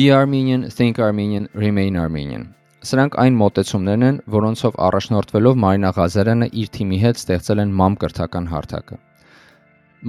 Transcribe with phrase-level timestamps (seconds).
[0.00, 2.44] Be Armenian, Think Armenian, Remain Armenian։
[2.88, 8.46] Սրանք այն մոտեցումներն են, որոնցով առաջնորդվելով Մարինա Ղազարյանը իր թիմի հետ ստեղծել են MAM կրթական
[8.52, 8.96] հարթակը։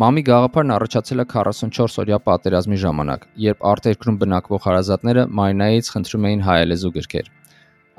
[0.03, 6.47] MAM-ի գաղափարն առաջացել է 44 օրյա պատերազմի ժամանակ, երբ արտերկրում բնակվող հարազատները Մարինայից խնդրում էին
[6.47, 7.29] հայալեզու գրքեր։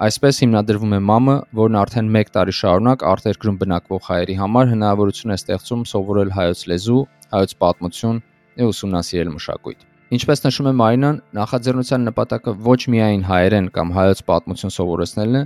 [0.08, 5.40] Այսպես հիմնադրվում է MAM-ը, որն արդեն 1 տարի շարունակ արտերկրում բնակվող հայերի համար հնարավորություն է
[5.44, 7.06] ստեղծում սովորել հայոց լեզու,
[7.36, 8.26] հայոց պատմություն
[8.62, 14.74] եւ ուսումնասիրել մշակույթ։ Ինչպես նշում է Մարինան, նախաձեռնության նպատակը ոչ միայն հայերեն կամ հայոց պատմություն
[14.74, 15.40] սովորեցնելն է,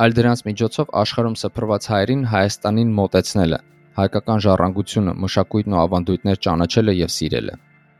[0.00, 3.58] այլ դրանց միջոցով աշխարհում սփռված հայերին Հայաստանին մոտեցնելը,
[3.98, 7.58] հայկական ժառանգությունը, մշակույթն ու ավանդույթներ ճանաչելը եւ սիրելը։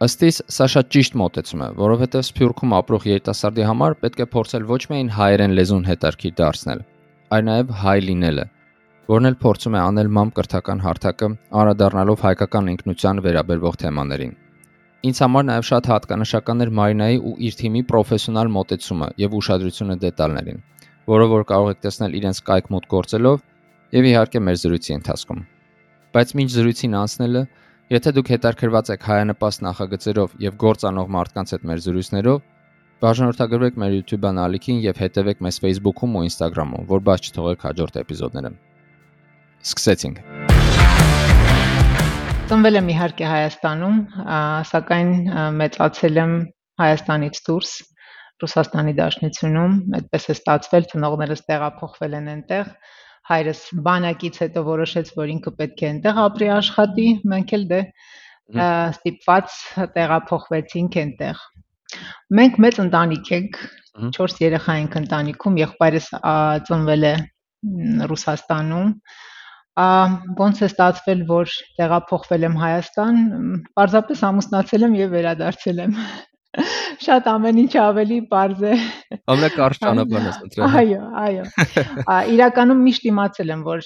[0.09, 4.69] Ըստ իս, սա շատ ճիշտ մոտեցում է, որովհետև Սփյուռքում ապրող երիտասարդի համար պետք է փորձել
[4.73, 6.85] ոչ միայն հայերեն լեզուն հետարքի դարձնել,
[7.37, 8.51] այլ նաև հայ լինելը,
[9.13, 14.39] որն էլ փորձում է անել մամ կրթական հարթակը, անդրադառնալով հայկական ինքնության վերաբերվող թեմաներին։
[15.07, 20.59] Ինձ համար նաև շատ հատկանշական էր Մարինայի ու իր թիմի պրոֆեսիոնալ մոտեցումը եւ ուշադրությունը դետալներին,
[21.13, 23.45] որը որ կարող եք տեսնել իրենց կայք-մոտ գործելով
[23.95, 25.45] եւ իհարկե մեր զրույցի ընթացքում։
[26.19, 27.43] Բայց մինչ զրույցին անցնելը,
[27.95, 32.43] եթե դուք հետաքրված եք հայանպաստ նախագծերով եւ գործանող մարդկանց հետ մեր զրույցներով,
[32.99, 38.53] բաժանորդագրվեք մեր YouTube-ան ալիքին եւ հետեւեք մեզ Facebook-ում ու Instagram-ում, որ բաց չթողեք հաջորդ էպիզոդները։
[39.63, 40.38] Սկսեցինք։
[42.49, 43.97] Ծնվել եմ իհարկե Հայաստանում,
[44.69, 45.11] սակայն
[45.59, 46.31] մեծացել եմ
[46.81, 47.73] Հայաստանից դուրս
[48.41, 52.71] Ռուսաստանի Դաշնությունում, այդպես է ստացվել, ծնողներս տեղափոխվել են այնտեղ։
[53.29, 57.85] Հայրս բանակից հետո որոշեց, որ ինքը պետք է այնտեղ ապրի աշխատի, մենք էլ դե
[58.97, 59.61] ստիպված
[59.99, 61.47] տեղափոխվեցինք այնտեղ։
[62.39, 63.65] Մենք մեծ ընտանիք ենք,
[64.17, 66.13] 4 երեխա ենք ընտանիքում, եղբայրս
[66.73, 67.17] ծնվել է
[68.09, 68.95] Ռուսաստանում,
[69.79, 73.21] ոնց է ստացվել, որ տեղափոխվել եմ Հայաստան,
[73.79, 75.95] պարզապես ամուսնացել եմ եւ վերադարձել եմ։
[77.05, 78.73] Շատ ամեն ինչ ավելի པարզ է։
[79.31, 81.45] Ամենակարճ ճանապարհն է ընտրել։ Այո, այո։
[82.35, 83.85] Իրականում միշտ իմացել եմ, որ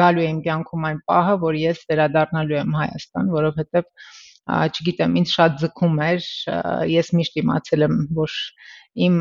[0.00, 3.88] գալու եմ կյանքում այն պահը, որ ես վերադառնալու եմ Հայաստան, որովհետեւ
[4.44, 6.26] չգիտեմ, ինձ շատ ձգում էր,
[6.94, 8.34] ես միշտ իմացել եմ, որ
[9.04, 9.20] իմ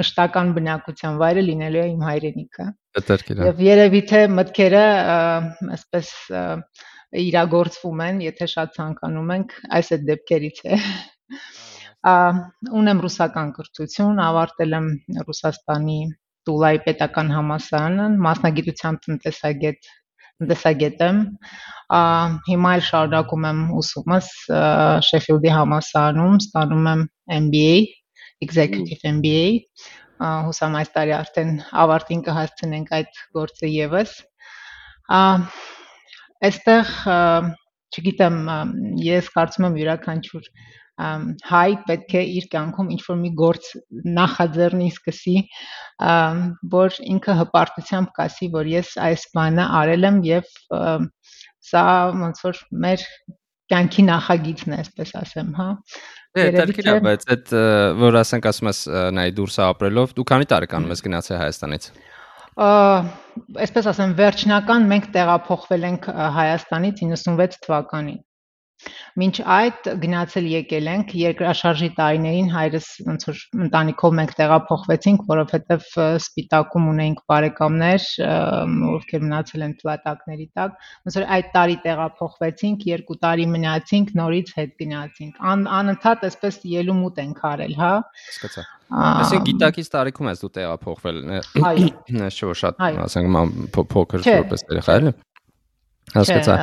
[0.00, 2.66] մշտական բնակության վայրը լինելու է իմ հայրենիքը։
[3.40, 4.84] է։ Եվ երևի թե մտքերը
[5.76, 6.12] այսպես
[7.20, 10.80] իրագործվում են, եթե շատ ցանկանում ենք, այս այդ դեպքերից է։
[12.80, 14.90] Ունեմ ռուսական կրթություն, ավարտել եմ
[15.26, 16.00] Ռուսաստանի
[16.48, 19.90] Տուլայի պետական համալսարանը, մասնագիտությամբ տնտեսագետ
[20.40, 21.18] տնտեսագետ եմ։
[22.46, 24.28] Հիմա էլ շարունակում եմ ուսումս
[25.10, 27.02] Շեֆիլդի համալսարանում, ստանում եմ
[27.44, 27.74] MBA
[28.44, 29.44] Executive MBA
[30.20, 31.52] հուսամ այս տարի արդեն
[31.84, 34.12] ավարտին կհասցնենք այդ գործը եւս
[36.48, 36.92] այստեղ
[37.90, 38.36] չգիտեմ
[39.04, 40.50] ես կարծում եմ յուրաքանչյուր
[41.50, 43.68] հայ պետք է իր կյանքում ինչ որ մի գործ
[44.18, 45.36] նախաձեռնի սկսի
[46.74, 50.50] որ ինքը հպարտությամբ կասի որ ես այս բանը արել եմ եւ
[51.70, 51.86] սա
[52.20, 53.06] ոնց որ մեր
[53.70, 55.68] կյանքի նախագիծն է, այսպես ասեմ, հա։
[56.30, 56.44] Դե
[56.86, 57.52] է, բայց այդ
[58.00, 58.80] որ ասենք ասում ես
[59.18, 61.86] նայ դուրս ապրելով, դու քանի տարեկան ես գնացել Հայաստանից։
[63.64, 68.20] Այսպես ասեմ, վերջնական մենք տեղափոխվել ենք Հայաստանից 96 թվականին։
[69.20, 75.86] Մինչ այդ գնացել եկել ենք երկրաշարժի տարիներին հայրս ոնց որ ընտանիքով մենք տեղափոխվեցինք, որովհետև
[76.24, 78.08] Սպիտակում ունեինք բարեկամներ,
[78.90, 80.76] ովքեր մնացել են փլատակների տակ։
[81.10, 87.24] Ոնց որ այդ տարի տեղափոխվեցինք, երկու տարի մնացինք, նորից հետ գնացինք։ Ան, անընդհատ այսպես ելումուտ
[87.26, 87.94] ենք արել, հա։
[88.30, 91.18] Հասկացա։ Այսինքն գիտակից տարիքում ես դու տեղափոխվել։
[91.70, 91.90] Այո։
[92.26, 95.12] չէ՞ շատ, ասենք, փոքր որպես երեխա, էլի։
[96.10, 96.54] Հասկացա։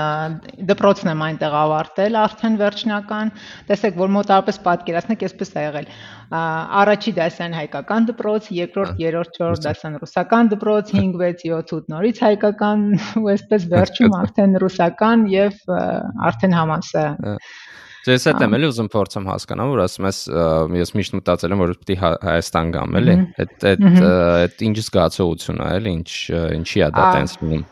[0.67, 3.29] Դպրոցն եմ այնտեղ ավարտել արդեն վերջնական։
[3.69, 5.87] Տեսեք, որ մոտավորապես պատկերացնեք, այսպես է եղել։
[6.81, 12.21] Առաջի դասան հայկական դպրոց, երկրորդ, երրորդ, չորրորդ դասան ռուսական դպրոց, 5, 6, 7, 8 նորից
[12.27, 12.83] հայկական,
[13.23, 15.63] ու այսպես վերջում արդեն ռուսական եւ
[16.27, 17.41] արդեն համալսարան։
[18.07, 20.19] Ես հետ եմ էլի ուզում փորձեմ հասկանալ, որ ասում ես
[20.79, 25.71] ես միշտ մտածել եմ որ պիտի Հայաստան գամ էլի։ Այդ այդ այդ ինչ զգացողություն է
[25.81, 26.11] էլի, ինչ
[26.61, 27.65] ինչի է դա տենց լինում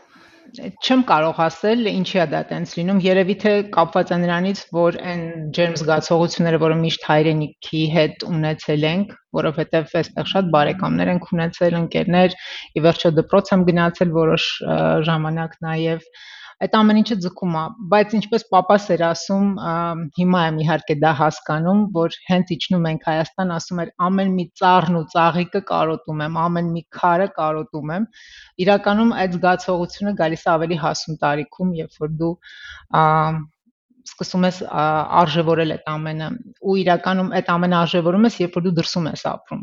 [0.56, 5.24] չեմ կարող ասել ինչի է դա տենց լինում երևի թե կապված է նրանից որ այն
[5.58, 12.38] ջերմ զգացողությունները որը միշտ հայրենիքի հետ ունեցել ենք որովհետև այստեղ շատ բարեկամներ ենք ունեցել ընկերներ
[12.76, 14.48] ի վերջո դպրոց եմ գնացել որոշ
[15.10, 16.08] ժամանակ նաև
[16.64, 17.62] այդ ամեն ինչը ձգում է,
[17.92, 19.48] բայց ինչպես papas էր ասում,
[20.18, 24.96] հիմա եմ իհարկե դա հասկանում, որ հենց իջնում ենք Հայաստան, ասում էր ամեն մի ծառն
[25.00, 28.08] ու ծաղիկը կարոտում եմ, ամեն մի քարը կարոտում եմ։
[28.66, 32.32] Իրականում այդ զգացողությունը գալիս է ավելի հասուն տարիքում, երբ որ դու
[34.06, 36.28] սկսում ես արժևորել այդ ամենը
[36.62, 39.62] ու իրականում այդ ամենը արժևորում ես, երբ որ դու դրսում ես ապրում։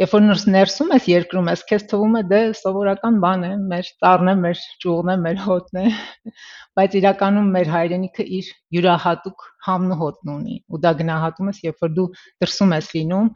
[0.00, 4.30] Երբ որ ներսում ես երկրում ես, քեզ թվում է դե սովորական բան է, մեր ծառն
[4.30, 5.86] է, մեր ճյուղն է, մեր հոտն է,
[6.80, 11.84] բայց իրականում մեր հայրենիքը իր յուրահատուկ համն ու հոտն ունի ու դա գնահատում ես, երբ
[11.84, 12.06] որ դու
[12.44, 13.28] դրսում ես լինում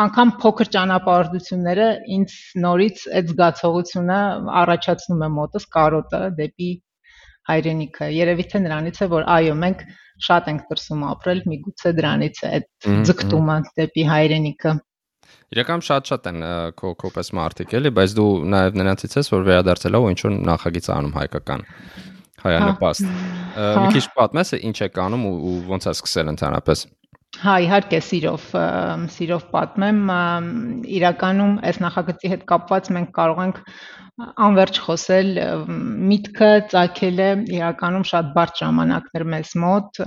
[0.00, 4.20] անգամ փոքր ճանապարհորդությունները ինձ նորից այդ զգացողությունը
[4.60, 6.70] առաջացնում է մոտս կարոտը դեպի
[7.50, 9.82] հայրենիքը։ Երևի թե նրանից է, որ այո, մենք
[10.26, 14.72] շատ ենք դրսում ապրել, միգուցե դրանից է այդ ձգտումը դեպի հայրենիքը։
[15.50, 16.44] Իրական շատ-շատ են
[16.78, 20.88] քո քոպես մարդիկ էլի, բայց դու նաև նրանցից ես, որ վերադարձել ու ինչ որ նախագիծ
[20.94, 21.64] անում հայկական
[22.44, 26.84] հայանպաստ։ հա։ Մի քիչ պատմես, ինչ է կանում ու ոնց է սկսել ընդհանրապես։
[27.40, 28.46] Հա, իհարկե, սիրով,
[29.14, 30.00] սիրով պատմեմ,
[30.98, 33.60] իրականում այս նախագծի հետ կապված մենք կարող ենք
[34.46, 35.30] անverջ խոսել
[36.10, 40.00] միտքը ծագել է իրականում շատ բարդ ժամանակներ մեզ մոտ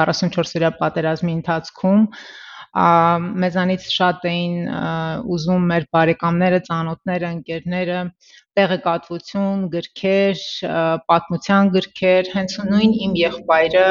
[0.00, 2.06] 44 օրյա պատերազմի ընթացքում
[2.74, 4.54] մեզանից շատ էին
[5.30, 7.98] ուզում մեր բարեկամները, ծանոթները, ընկերները
[8.58, 10.40] տեղեկատվություն, գրքեր,
[11.10, 13.86] պատմության գրքեր, հենց նույն իմ եղբայրը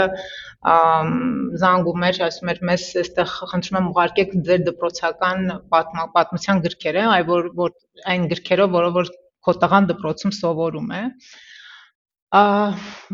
[1.63, 5.41] զանգում էր, ասում էր մեզ այստեղ խնդրում եմ ուղարկեք ձեր դպրոցական
[5.71, 7.74] պատմության գրքերը, այ որ որ
[8.13, 9.12] այն գրքերով, որով որ
[9.44, 11.03] քո տղան դպրոցում սովորում է։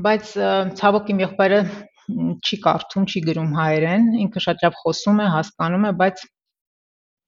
[0.05, 0.33] Բայց
[0.79, 1.63] ցավոք իմ եղբայրը
[2.43, 6.23] չի կարդում, չի գրում հայերեն, ինքը շատ լավ խոսում է, հասկանում է, բայց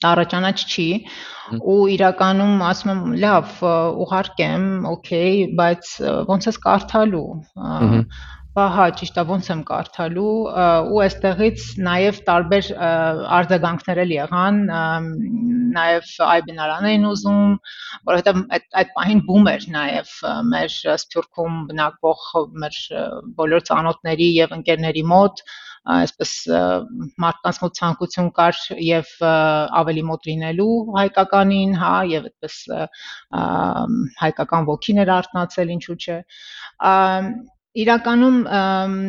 [0.09, 0.87] առաջանաչ չի
[1.61, 3.51] ու իրականում ասում եմ լավ
[4.05, 5.91] ուղարկեմ օքեյ բայց
[6.31, 7.25] ոնց ես կարդալու
[8.51, 10.31] Բա հա, ճիշտ է, ոնց եմ կարդալու
[10.91, 12.71] ու այստեղից նաև տարբեր
[13.37, 14.57] արձագանքներ էլ եղան,
[15.77, 17.53] նաև այբինարան էին ուզում,
[18.09, 20.11] որովհետև այդ այդ պահին բում էր նաև
[20.49, 22.25] մեր Սփյուռքում բնակվող
[22.65, 22.81] մեր
[23.39, 25.43] բոլոր ծանոթների եւ ընկերների մոտ
[25.95, 26.35] այսպես
[27.23, 29.15] մարդկանց մոտ ցանկություն կար եւ
[29.79, 32.59] ավելի մոտ լինելու հայկականին, հա, եւ այդպես
[34.25, 36.21] հայկական ոգին էր արտնացել, ինչու՞ չէ
[37.71, 38.37] Իրականում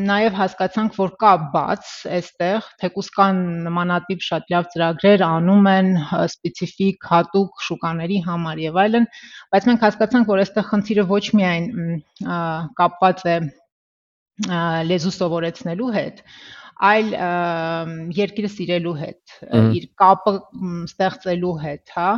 [0.06, 5.88] նաև հասկացանք, որ կա բաց այստեղ, թեկուս կան նմանատիպ շատ լավ ծրագրեր անում են
[6.18, 9.08] սպეციფიկ հատուկ շուկաների համար եւ այլն,
[9.50, 11.66] բայց մենք հասկացանք, որ այստեղ խնդիրը ոչ միայն
[12.78, 13.36] կապված է
[14.92, 16.22] լեզու սովորեցնելու հետ,
[16.82, 17.12] այլ
[18.16, 19.34] երկիրը սիրելու հետ,
[19.78, 20.32] իր կապը
[20.88, 22.08] ստեղծելու հետ, հա,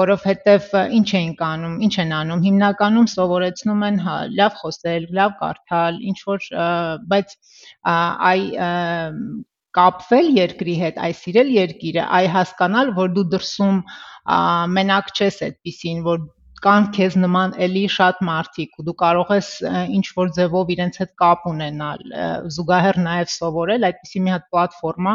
[0.00, 0.68] որովհետև
[0.98, 6.18] ինչ էին կանում, ինչ են անում, հիմնականում սովորեցնում են, հա, լավ խոսել, լավ կարդալ, ինչ
[6.30, 6.48] որ,
[7.10, 7.36] բայց
[8.30, 8.40] այ
[9.76, 13.82] կապվել երկրի հետ, այ սիրել երկիրը, այ հասկանալ, որ դու դրսում
[14.76, 16.22] մենակ չես այդպեսին, որ
[16.64, 19.50] կան քեզ նման էլի շատ մարդիկ ու դու կարող ես
[19.96, 22.04] ինչ որ ձևով իրենց հետ կապ ունենալ
[22.56, 25.14] զուգահեռ նաև սովորել այդպիսի մի հատ պլատֆորմա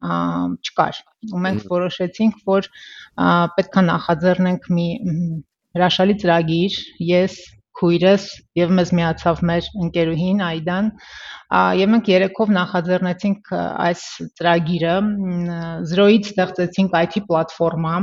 [0.00, 1.00] չկար
[1.30, 2.68] ու մենք որոշեցինք որ
[3.56, 4.86] պետքա նախաձեռնենք մի
[5.76, 6.78] հրաշալի ծրագիր
[7.10, 7.40] ես
[7.80, 8.24] քույրս
[8.60, 10.90] եւ մեզ միացավ մեր ընկերուհին Այդան
[11.80, 14.02] եւ մենք երեքով նախաձեռնեցինք այս
[14.40, 14.96] ծրագիրը
[15.92, 17.94] զրոյից ստեղծեցինք IT պլատֆորմա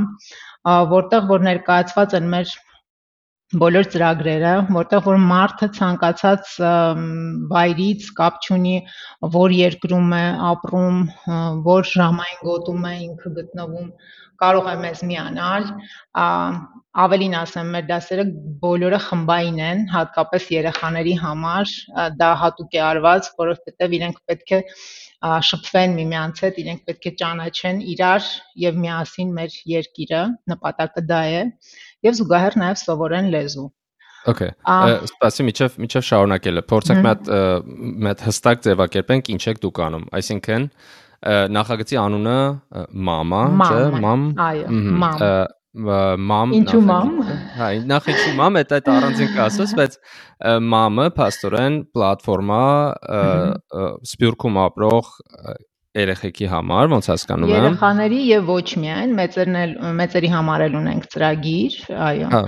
[0.94, 2.56] որտեղ որ ներկայացված են մեր
[3.56, 6.50] բոլոր ծրագրերը, որտեղ որ մարդը ցանկացած
[7.52, 8.74] վայրից կապ չունի,
[9.36, 10.98] որ երկրում է ապրում,
[11.64, 13.88] որ ժամային գոտում է ինքը գտնվում,
[14.44, 15.70] կարող է մեզ միանալ,
[16.98, 18.28] ավելին ասեմ, մեր դասերը
[18.60, 21.74] բոլորը խմբային են, հատկապես երեխաների համար,
[22.20, 24.62] դա հատուկ է արված, որովհետև իրենք պետք է
[25.48, 28.26] շփվեն միմյանց հետ, իրենք պետք է ճանաչեն իրար
[28.64, 30.20] եւ միասին մեր երկիրը,
[30.52, 31.40] նպատակը դա է
[32.06, 33.66] եւ զուգահեռ նաեւ սովորեն լեզու։
[34.28, 34.50] Okay։
[35.08, 37.28] Սպասի միջև միջև շարունակելը։ Փորձենք մի հատ
[38.02, 40.66] մի հատ հստակ ձևակերպենք ինչ եք դուք անում։ Այսինքն
[41.54, 42.40] նախագծի անունը
[43.08, 44.74] մամա, չէ՞, մամ։ Այո,
[45.04, 45.22] մամ
[45.78, 47.10] մամ Ինչու մամ։
[47.58, 49.96] Հա, նախ ինչու մամ, այդ այդ առանձին կասես, բայց
[50.72, 52.62] մամը փաստորեն պլատֆորմա
[54.08, 55.10] սպյուրքում ապրող
[56.02, 61.08] երեխեքի համար, ոնց հասկանում եմ։ Երեխաների եւ ոչ միայն մեծերն էլ մեծերի համար էլ ունենք
[61.14, 62.42] ծրագիր, այո։ Հա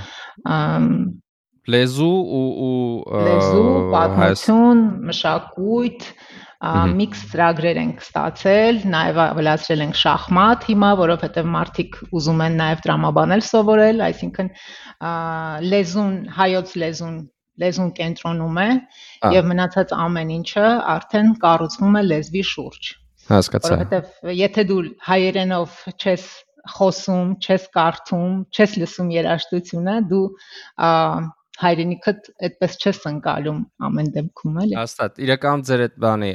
[1.70, 4.78] լեզու ու ու լեզու, պատմություն,
[5.08, 6.06] մշակույթ,
[7.00, 13.44] միքս ծրագրեր ենք ստացել, նաև ավելացրել ենք շախմատ հիմա, որովհետև մարդիկ ուզում են նաև տրամաբանել
[13.50, 14.50] սովորել, այսինքն
[15.72, 17.20] լեզուն, հայոց լեզուն
[17.60, 18.68] լեզուն կենտրոնում է
[19.36, 22.92] եւ մնացած ամեն ինչը արդեն կառուցվում է լեզվի շուրջ։
[23.30, 26.24] Հասկացա։ Որովհետև եթե դու հայերենով չես
[26.74, 30.24] խոսում, չես կարդում, չես լսում երաժշտությունը, դու
[31.60, 36.30] հայրենիքդ այդպես չես ընկալում ամեն դեպքում էլի։ Հաստատ, իրական ձեր այդ բանի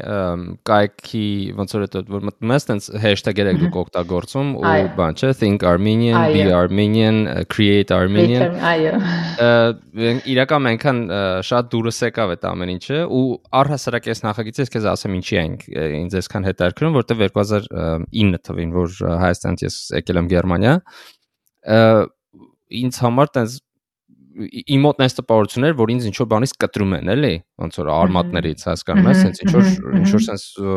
[0.70, 1.24] կայքի
[1.60, 6.20] ոնց որ այդ որ մտնում ես, տենց եք դուք օգտագործում ու բան չէ, think Armenian,
[6.36, 8.94] be Armenian, create Armenian։ Այո։
[10.36, 11.02] Իրական այնքան
[11.50, 13.26] շատ դուրս եկավ այդ ամեն ինչը ու
[13.62, 14.24] առհասարակ ես
[14.76, 15.58] քեզ ասեմ ինչի են
[16.06, 20.74] ինձ այսքան հետաքրքրում, որտեղ 2009 թվին, որ Հայաստանից ես եկել եմ Գերմանիա,
[22.86, 23.62] ինձ համար տենց
[24.36, 27.32] իմ մոտ նես տպավորություններ, որ ինձ ինչ որ բանից կտրում են, էլի,
[27.64, 29.70] ոնց որ արմատներից հասկանում ես, sense ինչ որ
[30.02, 30.76] ինչ որ sense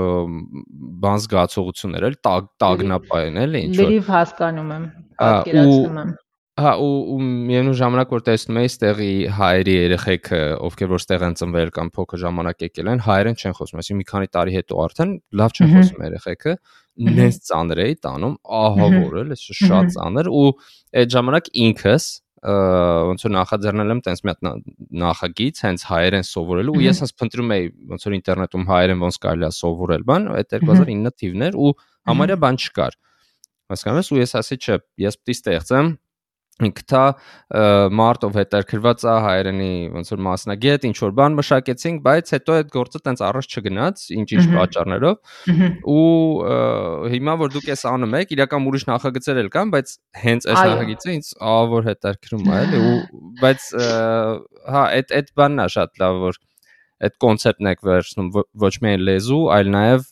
[1.02, 2.20] բան զգացողություններ, էլի,
[2.62, 4.88] տագնապային, էլի, ինչ որ։ Լրիվ հասկանում եմ,
[5.18, 6.16] պատկերացնում եմ։
[6.58, 11.36] Հա ու ու միևնույն ժամանակ որ տեսնում ես տեղի հայերի երեխեքը, ովքեր որ ստեղ են
[11.38, 15.12] ծնվել կամ փոքր ժամանակ եկել են, հայերեն չեն խոսում, այսինքն մի քանի տարի հետո արդեն
[15.38, 16.54] լավ չեն խոսում երեխեքը,
[16.98, 20.48] նենց ծանր էի տանում, ահա որ էլ, շատ ծանր ու
[20.98, 22.08] այդ ժամանակ ինքս
[22.38, 24.44] ոնց որ նախաձեռնել եմ տենց մի հատ
[25.02, 29.48] նախագիծ հենց հայերեն սովորելու ու ես հենց փնտրում էի ոնց որ ինտերնետում հայերեն ոնց կարելի
[29.48, 31.72] է սովորել բան այդ 2009 թիվներ ու
[32.12, 32.98] համարյա բան չկար
[33.74, 35.90] հասկանում ես ու ես ասի չէ ես պիտի ստեղծեմ
[36.66, 37.02] ինքտա
[37.98, 43.00] մարտով հետարկրված է հայերենի ոնց որ մասնագետ ինչ որ բան մշակեցինք, բայց հետո այդ գործը
[43.08, 45.16] տենց առաջ չգնաց, ինչ-ինչ պատճառներով։
[45.94, 46.02] Ու
[47.14, 49.94] հիմա որ դուք էս անում եք, իրական ուրիշ նախագծեր էլ կան, բայց
[50.26, 53.70] հենց այս նախագիծը ինձ ավոր հետարկրում է, էլի, ու բայց
[54.68, 56.42] հա, այդ այդ բանն է շատ լավ, որ
[56.98, 58.30] այդ կոնցեպտն եք վերցնում
[58.66, 60.08] ոչ միայն լեզու, այլ նաև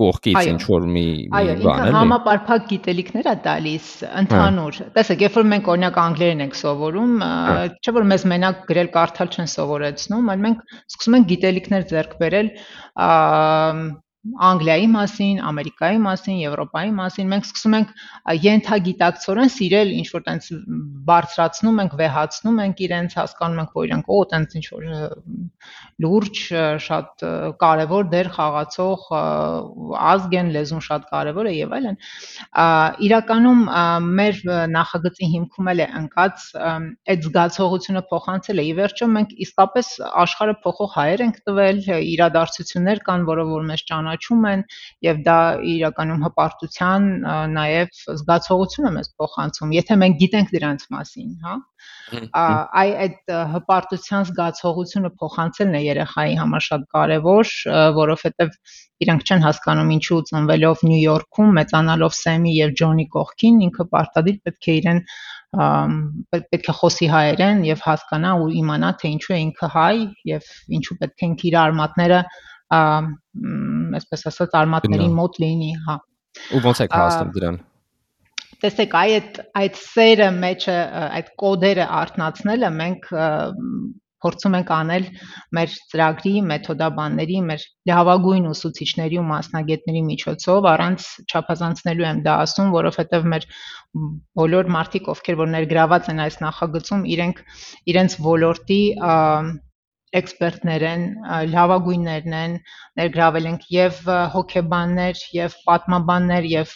[0.00, 3.88] կողքից ինչ որ մի բան էլի։ Այո, ինքը համապարփակ գիտելիքներ է տալիս
[4.22, 7.12] ընդհանուր։ Տեսեք, երբ որ մենք օրինակ անգլերեն ենք սովորում,
[7.78, 12.50] չէ՞ որ մեզ մենակ գրել կարդալ չեն սովորեցնում, այլ մենք սկսում ենք գիտելիքներ ձեռք բերել
[14.24, 17.90] Անգլիայի մասին, Ամերիկայի մասին, Եվրոպայի մասին մենք սկսում ենք
[18.44, 20.46] յենթագիտակցորեն սիրել ինչ որ տենց
[21.10, 24.86] բարձրացնում ենք, վեհացնում ենք իրենց, հասկանում ենք, որ իրանք օ տենց ինչ որ
[26.04, 26.40] լուրջ,
[26.84, 27.24] շատ
[27.60, 29.04] կարևոր դեր խաղացող
[30.14, 32.00] ազգ են, լեզուն շատ կարևոր է եւ այլն։
[33.04, 33.62] Իրականում
[34.20, 34.40] մեր
[34.72, 39.92] նախագծի հիմքում էլ է ընկած այդ զգացողությունը փոխանցել է։ Ի վերջո մենք իսկապես
[40.24, 41.80] աշխարհը փոխող հայեր ենք տվել,
[42.14, 44.62] իրադարձություններ կան, որը որ մեզ ճանաչ ճանաչում են
[45.04, 45.38] եւ դա
[45.74, 47.02] իրականում հպարտության
[47.54, 51.56] նաեւ զգացողություն է մեզ փոխանցում, եթե մենք գիտենք դրանց մասին, հա։
[52.14, 57.52] Այ այդ հպարտության զգացողությունը փոխանցելն է երեխայի համար շատ կարեւոր,
[57.98, 58.50] որովհետեւ
[59.04, 64.68] իրանք չեն հասկանում ինչու ծնվելով Նյու Յորքում, մեծանալով Սեմի եւ Ջոնի կողքին, ինքը պարտադիր պետք
[64.70, 65.00] է իրեն
[65.54, 69.94] պետք է խոսի հայերեն եւ հասկանա ու իմանա թե ինչու է ինքը հայ
[70.30, 72.20] եւ ինչու պետք է ինքը իր արմատները
[74.00, 75.96] այսպես ասած արմատներին մոտ լինի, հա։
[76.54, 77.58] Ու ո՞նց եք հասնում դրան։
[78.64, 80.78] Տեսեք, այդ այդ սերը մեջը
[81.18, 83.10] այդ կոդերը արտնացնելը մենք
[84.24, 85.08] փորձում ենք անել
[85.56, 93.28] մեր ծրագրի, մեթոդաբանների, մեր լավագույն ուսուցիչների ու մասնագետների միջոցով, առանց չափազանցնելու եմ դա ասում, որովհետև
[93.34, 93.46] մեր
[94.40, 97.44] բոլոր մարդիկ, ովքեր որ ներգրաված են այս նախագծում, իրենք
[97.92, 98.82] իրենց ոլորտի
[100.18, 101.04] էքսպերտներ են,
[101.52, 102.52] լավագույններն են,
[103.00, 103.98] ներգրավել ենք եւ
[104.34, 106.74] հոկեբաններ, եւ պատմաբաններ, եւ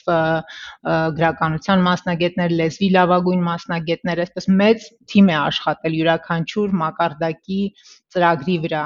[1.19, 7.63] գրականության մասնագետներ, լեզվի լավագույն մասնագետներ, այսպես մեծ թիմ է աշխատել յուրաքանչյուր մակարդակի
[8.15, 8.85] ծրագրի վրա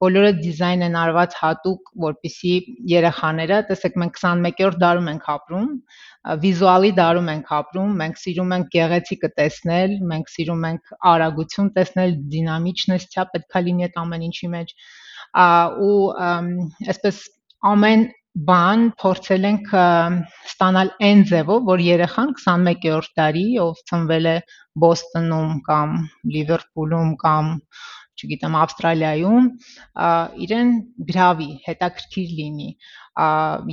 [0.00, 2.52] բոլորը դիզայն են արված հատուկ, որպիսի
[2.88, 5.66] երեխաները, տեսեք, մենք 21-րդ դարում ենք ապրում,
[6.44, 13.26] վիզուալի դարում ենք ապրում, մենք սիրում ենք գեղեցիկը տեսնել, մենք սիրում ենք արագություն տեսնել, դինամիչնեսիա
[13.34, 14.74] պետքա լինի այդ ամեն ինչի մեջ
[15.90, 16.00] ու
[16.94, 17.20] այսպես
[17.74, 18.08] ամեն
[18.48, 19.70] բան փորձել ենք
[20.48, 24.36] ստանալ այն ձևով, որ երեխան 21-րդ դարի, ով ծնվել է
[24.80, 25.96] Բոստոնում կամ
[26.34, 27.48] Լիվերպուլում կամ
[28.20, 29.48] չգիտեմ, Ավստրալիայում,
[30.46, 30.70] իրեն
[31.10, 32.70] գրավի, հետաքրքիր լինի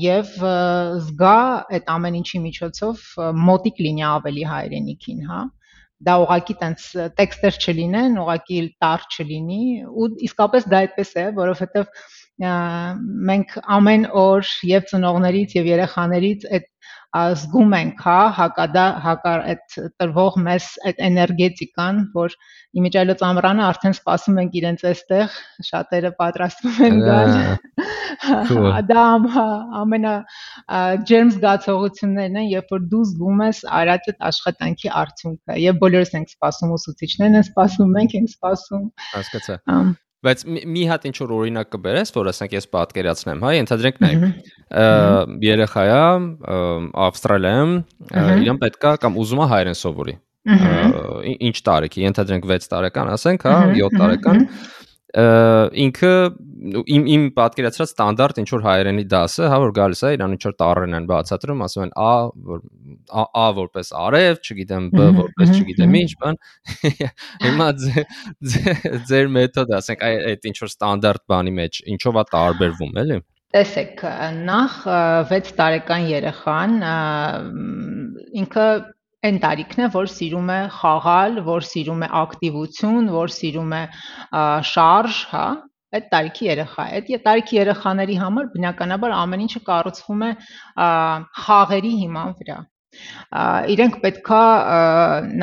[0.04, 0.34] եւ
[1.08, 1.38] զգա
[1.78, 3.06] այդ ամեն ինչի միջոցով
[3.48, 5.44] մոտիկ լինի ավելի հայրենիքին, հա
[6.08, 6.84] դա ուղակի տենց
[7.18, 11.88] տեքստեր չլինեն, ուղակի տար չլինի ու իսկապես դա այդպես է, որովհետեւ
[12.38, 16.68] մենք ամեն օր եւ ծնողներից եւ երեխաներից այդ
[17.16, 22.36] զգում ենք, հա, հակադա հակա այդ տրվող մեզ այդ էներգետիկան, որ
[22.78, 25.38] իմիջայլոց ամռանը արդեն սպասում ենք իրենց այստեղ,
[25.70, 27.32] շատերը պատրաստվում են գալ։
[28.92, 29.06] Դա
[29.82, 30.16] ամենա
[31.10, 36.36] ջերմ զգացողություններն են, երբ որ դու զգում ես արած այդ աշխատանքի արդյունքը, եւ բոլորս ենք
[36.36, 39.62] սպասում ուսուցիչներն են սպասում, մենք ենք սպասում։ Հասկացա։
[40.26, 44.14] Բայց մի հատ ինչ որ օրինակ կբերես, որ ասենք ես պատկերացնեմ, հա, ենթադրենք նայ։
[45.46, 46.00] Երեխայա
[47.08, 47.76] Ավստրալիայում
[48.48, 50.16] իրան պետքա կամ ուզում է հայերեն սովորի։
[50.48, 54.44] ինչ տարեկի, ենթադրենք 6 տարեկան, ասենք, հա, 7 տարեկան,
[55.16, 56.14] ինքը
[56.68, 60.56] իմ իմ պատկերացրած ստանդարտ ինչ որ հայերենի դասը, հա որ գալիս է, իրան ինչ որ
[60.62, 62.10] տառերն են բացատրում, ասում են a
[62.50, 62.66] որ
[63.08, 66.42] a որպես արև, չգիտեմ b որպես չգիտեմ ինչ բան։
[67.46, 67.70] Հիմա
[69.08, 73.20] ձեր մեթոդը, ասենք այդ ինչ որ ստանդարտ բանի մեջ ինչով է տարբերվում, էլի։
[73.56, 74.02] Տեսեք,
[74.44, 74.74] նախ
[75.32, 76.74] 6 տարեկան երեխան
[78.44, 78.66] ինքը
[79.26, 83.82] այն տարիքն է, որ սիրում է խաղալ, որ սիրում է ակտիվություն, որ սիրում է
[84.72, 85.46] շարժ, հա,
[85.98, 90.32] այդ տարիքի երեխա է։ Այդ տարիքի երեխաների համար բնականաբար ամեն ինչը կառուցվում է
[91.48, 92.58] խաղերի հիման վրա
[93.74, 94.42] իրենք պետքա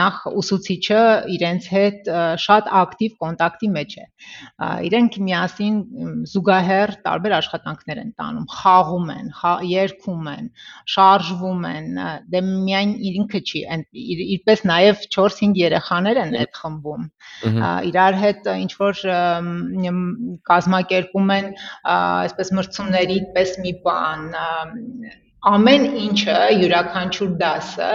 [0.00, 1.00] նախ ուսուցիչը
[1.34, 2.10] իրենց հետ
[2.44, 4.06] շատ ակտիվ կոնտակտի մեջ է
[4.88, 5.76] իրենք միասին
[6.32, 9.32] զուգահեռ տարբեր աշխատանքներ են տանում խաղում են
[9.70, 10.48] երգում են
[10.94, 11.90] շարժվում են
[12.34, 13.64] դե միայն ինքը չի
[14.36, 17.10] իրպես նաև 4-5 երեխաներ են այդ խմբում
[17.90, 19.04] իրար հետ ինչ որ
[20.52, 21.52] կազմակերպում են
[21.98, 24.26] այսպես մրցումների պես մի բան
[25.44, 27.88] ամեն ինչը յուրաքանչյուր դասը,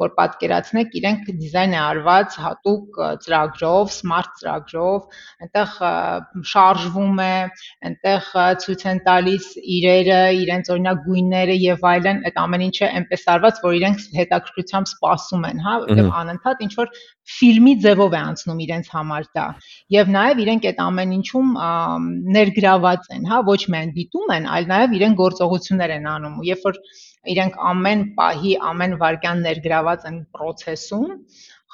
[0.00, 5.74] որ պատկերացնեք, իրենք դիզայն է արված հատուկ ծրագրով, smart ծրագրով, այնտեղ
[6.52, 7.34] շարժվում է,
[7.90, 8.30] այնտեղ
[8.64, 13.78] ցույց են տալիս իրերը, իրենց օրինակ գույները եւ այլն, այդ ամեն ինչը այնպես արված, որ
[13.80, 19.24] իրենք հետաքրքրությամբ սպասում են, հա, եւ անընդհատ ինչ որ ֆիլմի ձևով է անցնում իրենց համար
[19.34, 19.44] դա։
[19.96, 21.48] Եվ նաև իրենք այդ ամեն ինչում
[22.36, 26.78] ներգրաված են, հա, ոչ միայն դիտում են, այլ նաև իրենք գործողություններ են անում։ Երբ որ
[27.32, 31.14] իրենք ամեն պահի, ամեն վարքյան ներգրաված են process-ում,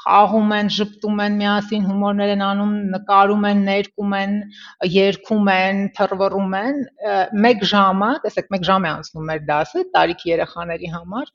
[0.02, 4.32] խաղում են, ճպտում են միասին, հումորներ են անում, նկարում են, ներկում են,
[4.92, 6.80] երգում են, թռվռում են,
[7.52, 11.30] 1 ժամը, տեսեք, 1 ժամ է անցնում մեր դասը տարիքի երեխաների համար,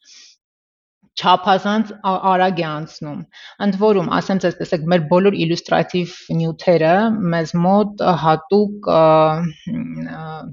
[1.18, 3.22] չափազանց արագ է անցնում։
[3.66, 6.92] Ընդ որում, ասեմ ձեզ, տեսեք, մեր բոլոր իլյուստրատիվ նյութերը
[7.34, 8.90] մեզ մոտ հատուկ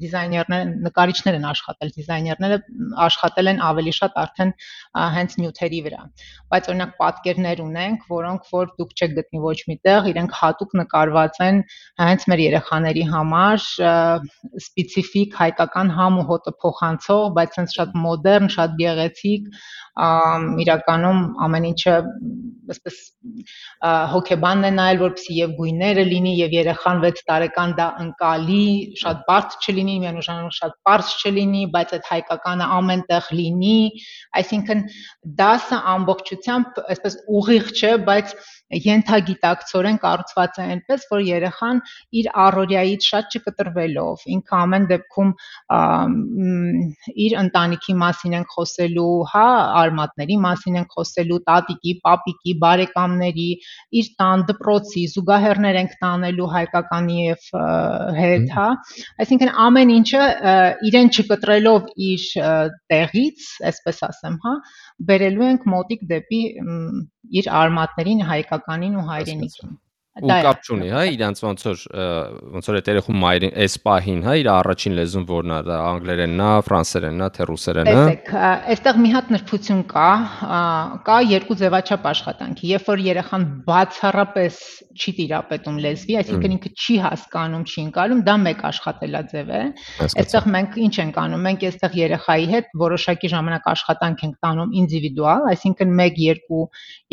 [0.00, 2.58] դիզայներներ, նկարիչներ են աշխատել, դիզայներները
[3.04, 4.54] աշխատել են ավելի շատ արդեն
[5.14, 6.00] հենց նյութերի վրա։
[6.54, 11.62] Բայց օրինակ պատկերներ ունենք, որոնք որ դուք չեք գտնի ոչ միտեղ, իրենք հատուկ նկարված են
[12.04, 13.68] հենց մեր երեխաների համար
[14.64, 19.48] սպეციფიկ հայկական համ ու հոտը փոխանցող, բայց հենց շատ մոդեռն, շատ գեղեցիկ
[19.94, 21.94] իրականում ամեն ինչը
[22.72, 22.96] այսպես
[24.12, 28.64] հոգեբանն է նայել որպեսի եւ գույները լինի եւ երեխան 6 տարեկան դա ընկալի,
[29.00, 33.78] շատ բարդ չլինի, միանշանակ շատ པարզ չլինի, բայց այդ հայկականը ամենտեղ լինի,
[34.40, 34.84] այսինքն
[35.42, 38.36] դասը ամբողջությամբ այսպես ուղիղ չէ, բայց
[38.72, 41.80] ենթագիտակցորեն կառուցված է այնպես, որ երեխան
[42.20, 45.32] իր առօրյայից շատ չկտրվելով, ինքը ամեն դեպքում
[47.24, 49.44] իր ընտանիքի մասին են խոսելու, հա,
[49.84, 53.48] արմատների մասին են խոսելու, տատիկի, պապիկի, բարեկամների,
[54.00, 57.48] իր տան դպրոցի, զուգահեռներ ենք տանելու հայկականի եւ
[58.20, 58.68] հետ, հա։
[59.24, 60.24] Այսինքն ամեն ինչը
[60.90, 62.28] իրեն չկտրելով իր
[62.90, 64.54] տեղից, այսպես ասեմ, հա,
[65.10, 66.42] բերելու ենք մոտիկ դեպի
[67.34, 68.20] իր արմատներին,
[68.54, 69.78] հայկականին ու հայրենիքին
[70.14, 71.80] ու կապ չունի, հա, իրանց ոնց որ
[72.54, 76.42] ոնց որ այդ երեխու մայրին այս պահին, հա, իր առաջին լեզուն որն է, դա անգլերենն
[76.44, 78.30] է, ֆրանսերենն է, թե ռուսերենն է։ Տեսեք,
[78.74, 80.10] այստեղ մի հատ նրբություն կա,
[81.08, 84.60] կա երկու ձևաչափ աշխատանքի։ Երբ որ երեխան բացառապես
[84.94, 89.62] չի տիրապետում լեզվի, այսինքն ինքը չի հասկանում, չի ընկալում, դա մեկ աշխատելաձև է։
[90.04, 95.48] Այստեղ մենք ինչ ենք անում։ Մենք այստեղ երեխայի հետ որոշակի ժամանակ աշխատանք ենք տանում ինդիվիդուալ,
[95.50, 96.62] այսինքն 1, 2,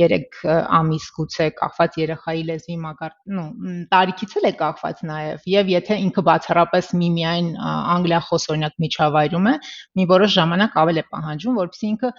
[0.05, 3.45] 3 ամիս գուցե կախված երեխայի լեզվի մակարդ, նո,
[3.91, 7.49] տարիքից էլ է կախված նաև, եւ եթե ինքը բացառապես միմիայն
[7.95, 9.55] անգլիախոս օրինակ միջավայրում է,
[10.01, 12.11] մի որոշ ժամանակ ավել է պահանջում, որովհետեւ ինքը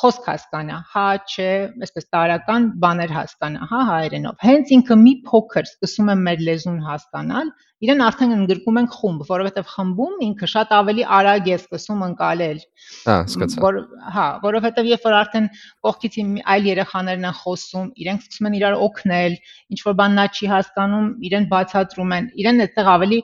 [0.00, 1.50] խոսք հասկանա, հա, չէ,
[1.86, 7.52] այսպես տարական բաներ հասկանա, հա, հայերենով։ Հենց ինքը մի փոքր սկսում է մեր լեզուն հասկանալ,
[7.80, 12.58] իրեն արդեն ընդգրկում ենք խումբ, որովհետև խմբում ինքը շատ ավելի արագ է սկսում ընկալել։
[13.06, 13.78] Հա, սկսա։ Որ
[14.16, 15.46] հա, որովհետև երբ որ արդեն
[15.86, 16.18] կողքից
[16.54, 19.36] այլ երեխաներն են խոսում, իրենք սկսում են իրար օգնել,
[19.72, 23.20] ինչ որ բան նա չի հասկանում, իրեն բացատրում են, իրեն այդտեղ ավելի,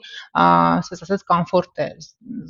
[0.47, 1.89] ասես ասած, կոմֆորտ է,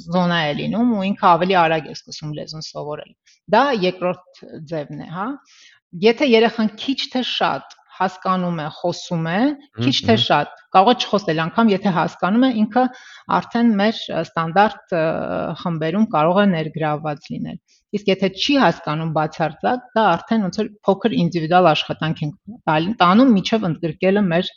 [0.07, 3.11] զոնա է լինում ու ինքը ավելի արագ է սկսում լեզուն սովորել։
[3.57, 5.27] Դա երկրորդ ձևն է, հա։
[6.07, 9.39] Եթե երեխան քիչ թե շատ հասկանում է, խոսում է,
[9.83, 12.85] քիչ թե շատ, կարող է չխոսել անգամ, եթե հասկանում է, ինքը
[13.37, 14.97] արդեն մեր ստանդարտ
[15.63, 17.59] խմբերում կարող է ներգրավված լինել։
[17.97, 23.67] Իսկ եթե չի հասկանում բացարձակ, դա արդեն ոնց որ փոքր ինդիվիդուալ աշխատանք ենք տանում միջև
[23.71, 24.51] ընդգրկելը մեր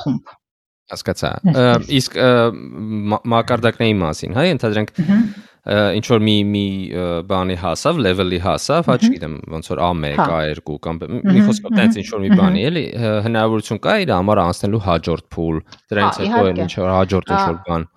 [0.00, 0.34] խումբ։
[0.86, 1.30] Հասկացա։
[1.98, 2.16] Իսկ
[3.34, 4.92] մակարդակների մասին, հա, ընդհանրենք
[5.66, 6.66] ինչ որ մի մի
[7.26, 12.06] բանի հասավ, level-ի հասավ, հա, չգիտեմ, ոնց որ A1, A2 կամ մի խոսքով տենց ինչ
[12.12, 12.84] որ մի բանի, էլի,
[13.26, 17.60] հնարավորություն կա իր համար անցնելու հաջորդ փուլ, դրանից հետո էլ ինչ որ հաջորդ ինչ որ
[17.66, 17.88] բան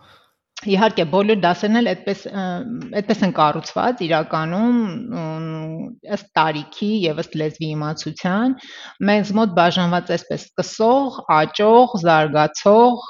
[0.68, 2.24] Իհարկե, բոլոր դասերն էլ այդպես
[3.00, 4.80] այդպես են կառուցված իրականում
[6.16, 8.56] ըստ տարիքի եւ ըստ լեզվի իմացության
[9.10, 13.06] մեզ մոտ բաժանված այսպես սկսող, աճող, զարգացող,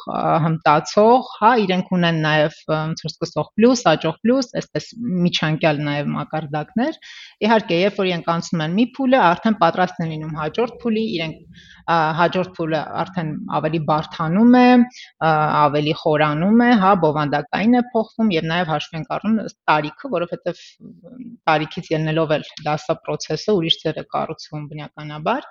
[0.45, 4.91] հմտացող, հա, իրենք ունեն նաեւ ոնց որ սկսող պլյուս, աճող պլյուս, այսպես
[5.25, 7.01] միջանկյալ նաեւ մակարդակներ։
[7.49, 11.67] Իհարկե, երբ որ իրենք անցնում են մի փուլը, արդեն պատրաստ են լինում հաջորդ փուլի, իրենք
[11.89, 14.65] հաջորդ փուլը արդեն ավելի բարթանում է,
[15.25, 16.91] ավելի խորանում է, հա,
[17.39, 19.35] բովանդակային է փոխվում եւ նաեւ հաշվի ենք առնում
[19.69, 20.61] տարիքը, որովհետեւ
[21.49, 25.47] տարիքից ելնելով էլ դասա process-ը ուրիշ ձև է կառուցվում բնականաբար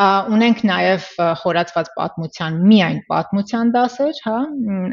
[0.00, 1.06] ունենք նաև
[1.40, 4.36] խորացված պատմության միայն պատմության դասեր, հա,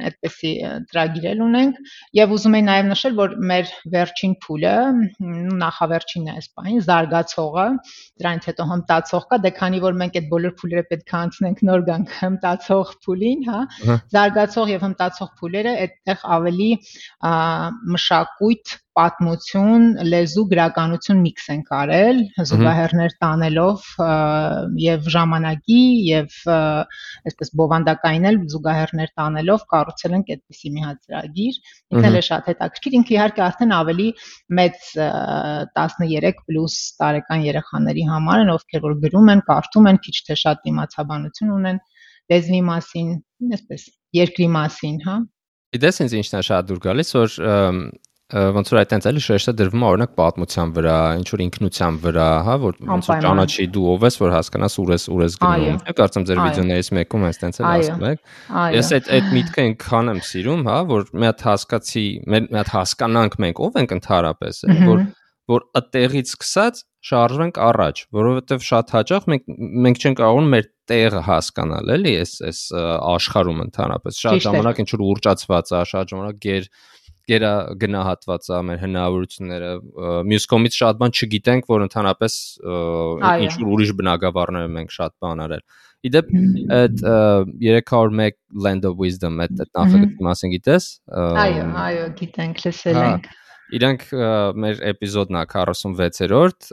[0.10, 0.52] այդպեսի
[0.92, 1.78] ծրագիրել ունենք
[2.18, 4.74] եւ ուզում եի նաև նշել, որ մեր վերջին փուլը,
[5.64, 7.68] նախավերջինն է այս պահին, զարգացողը,
[8.24, 11.86] դրանից հետո հմտացող կա, դե քանի որ մենք այդ բոլոր փուլերը պետք է անցնենք նոր
[11.92, 13.62] գանք հմտացող փուլին, հա,
[14.18, 16.72] զարգացող եւ հմտացող փուլերը այդտեղ ավելի
[17.96, 23.84] մշակույթ պատմություն, լեզու, գրականություն միքս են կարել, զուգահեռներ տանելով
[24.84, 31.60] եւ ժամանակի եւ այսպես բովանդակային էլ զուգահեռներ տանելով կառուցել ենք այդպիսի մի հատ ծրագիր։
[31.94, 34.08] Ինքն էլ է շատ հետաքրքիր, ինքը իհարկե արդեն ավելի
[34.62, 34.90] մեծ
[35.78, 41.56] 13+ տարեկան երեխաների համար են, ովքեր որ գրում են, կարդում են, քիչ թե շատ իմացաբանություն
[41.58, 41.82] ունեն
[42.32, 43.10] լեզվի մասին,
[43.56, 45.18] այսպես երկրի մասին, հա։
[45.78, 47.38] Իդես ինձ ինչն է շատ դուր գալիս, որ
[48.28, 52.56] ոնց որ այտենց էլի շեշտը դրվում է օրինակ պատմության վրա, ինչ որ ինքնության վրա, հա,
[52.64, 55.96] որ ոնց որ ճանաչի դու ով ես, որ հասկանաս ուր ես, ուր ես գնում։ Ա
[56.02, 58.20] կարծեմ ձեր վիդեոներից մեկում հենց այտենց էլ ասում եք։
[58.76, 63.40] Ես այդ այդ միտքը այնքան եմ սիրում, հա, որ մի հատ հասկացի, մի հատ հասկանանք
[63.48, 64.62] մենք ով ենք ընդհանրապես,
[64.92, 65.08] որ
[65.48, 69.46] որ այդտեղից սկսած շարժվենք առաջ, որովհետև շատ հաճախ մենք
[69.86, 72.60] մենք չենք կարողանում մեր տեղը հասկանալ, էլի, այս այս
[73.14, 76.68] աշխարհում ընդհանրապես։ Շատ ժամանակ ինչ որ ուռճացված է, շատ ժամանակ գեր
[77.32, 79.72] գերա գնահատված է մեր հնարավորությունները
[80.32, 82.38] մյուս կողմից շատ բան չգիտենք որ ընդհանրապես
[83.48, 85.66] ինչ որ ուրիշ բնակավարներ մենք շատ բան արել
[86.08, 86.32] իդեպ
[86.78, 87.04] այդ
[87.66, 88.38] 301
[88.68, 90.88] land of wisdom այդ նախագծի մասին գիտես
[91.48, 93.30] այո այո գիտենք լսել հա, ենք
[93.68, 94.04] Իրանք
[94.64, 96.68] մեր էպիզոդն է 46-րդ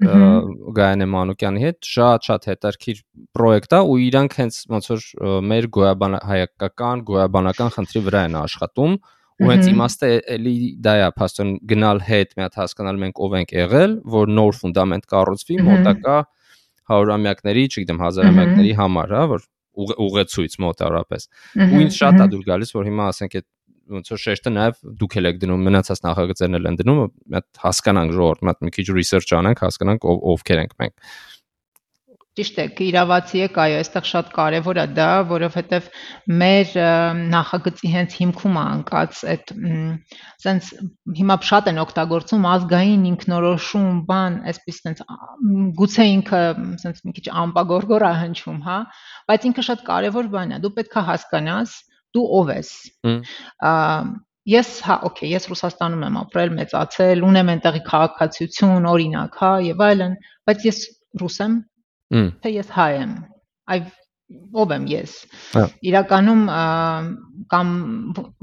[0.77, 3.01] Գայանե Մանուկյանի հետ շատ-շատ հետաքրքիր
[3.35, 5.03] պրոյեկտ է ու իրանք հենց ոնց որ
[5.51, 8.95] մեր գոյաբան հայկական գոյաբանական խնդրի վրա են աշխատում
[9.43, 13.55] ու հենց իմաստը էլի դա է փաստորեն գնալ հետ մի հատ հասկանալ մենք ով ենք
[13.57, 16.19] եղել որ նոր ֆունդամենտ կառուցվի մոտակա
[16.91, 19.45] հարյուրամյակների, չգիտեմ, հազարամյակների համար, հա, որ
[20.05, 21.29] ուղեցույց մոտարապես։
[21.65, 23.47] Ու ինձ շատ է դուր գալիս, որ հիմա ասենք այդ
[23.95, 28.15] ոնց որ շեշտը նաև դուք եք դնում, մնացած նախագծերն էլ են դնում, մի հատ հասկանանք
[28.17, 30.95] ժողովուրդ, մի քիչ research անենք, հասկանանք ով ովքեր ենք մենք։
[32.35, 35.85] Ճիշտ է, իրավացի եք, այո, այստեղ շատ կարևոր է դա, որովհետև
[36.41, 36.73] մեր
[37.31, 39.53] նախագծի հենց հիմքում է անկած այդ
[40.43, 40.71] սենց
[41.21, 45.03] հիմա շատ են օգտագործում ազգային ինքնորոշում, բան, այսպես սենց
[45.79, 46.41] գուցե ինքը
[46.83, 48.79] սենց մի քիչ ամպագորգոր է հնչում, հա,
[49.31, 51.77] բայց ինքը շատ կարևոր բան է։ Դու պետքա հասկանաս
[52.19, 52.73] դու ով ես։
[54.45, 60.19] Ես հա, օքեյ, ես Ռուսաստանում եմ ապրել, մեծացել, ունեմ այնտեղի քաղաքացիություն, օրինակ, հա, եւ այլն,
[60.51, 60.81] բայց ես
[61.23, 61.55] ռուս եմ,
[62.45, 63.13] թե ես հայ եմ
[63.75, 63.85] այ
[64.63, 65.15] ով եմ ես
[65.55, 66.43] հա։ իրականում
[67.53, 67.71] կամ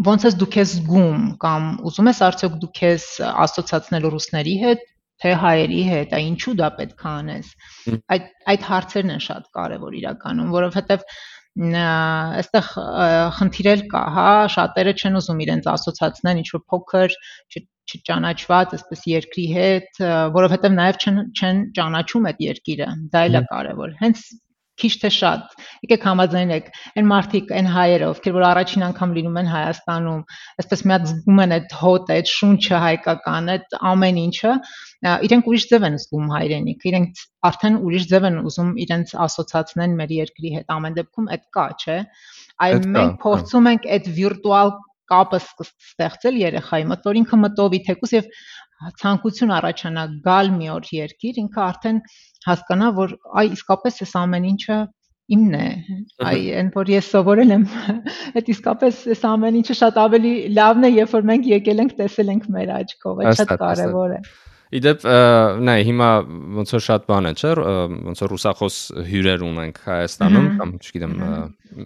[0.07, 4.88] ոնց ես դու քեզ զգում կամ ուզում ես արդյոք դու քեզ ասոցացնել ռուսների հետ
[5.21, 7.51] թե հայերի հետ այ ինչու դա պետք է անես
[8.15, 11.05] այդ այդ հարցերն են շատ կարևոր իրականում որովհետև
[11.51, 12.67] այստեղ
[13.38, 17.15] խնդիրել կա, հա, շատերը չեն ուզում իրենց ասոցացնել ինչ որ փոքր
[17.97, 19.99] չճանաչված այսպես երկրի հետ,
[20.38, 24.25] որովհետև նաև չեն չեն ճանաչում այդ երկիրը։ Դա էլ է կարևոր։ Հենց
[24.82, 29.49] քիչ թե շատ եկեք համաձայնեք այն մարդիկ այն հայերը ովքեր որ առաջին անգամ լինում են
[29.51, 30.21] Հայաստանում
[30.63, 34.54] այսպես մի հատ զգում են այդ հոտը այդ շունչը հայկական այդ ամեն ինչը
[35.27, 40.15] իրենք ուրիշ ձև են զգում հայրենիք իրենք արդեն ուրիշ ձև են ուզում իրենց ասոցացնեն մեր
[40.17, 41.99] երկրի հետ ամեն դեպքում այդ կա չէ
[42.62, 44.73] այլ մենք փորձում ենք այդ վիրտուալ
[45.12, 48.32] կապը ստեղծել երեխայի մոտ, որ ինքը մտովի թեկուս եւ
[49.02, 52.02] ցանկություն առաջանա գալ մի օր երկիր, ինքը արդեն
[52.47, 54.78] հասկանա, որ այ իսկապես այս ամեն ինչը
[55.32, 55.67] իմն է։
[56.28, 57.65] Այ այն որ ես սովորել եմ,
[58.41, 62.34] այդ իսկապես այս ամեն ինչը շատ ավելի լավն է, երբ որ մենք եկել ենք տեսել
[62.36, 64.21] ենք մեր աչքով, այդ շատ կարևոր է։
[64.71, 65.01] Իդեպ
[65.67, 66.10] նայ հիմա
[66.55, 67.49] ոնց որ շատ բան է, չէ՞,
[68.07, 68.75] ոնց որ ռուսախոս
[69.10, 71.15] հյուրեր ունենք Հայաստանում կամ չգիտեմ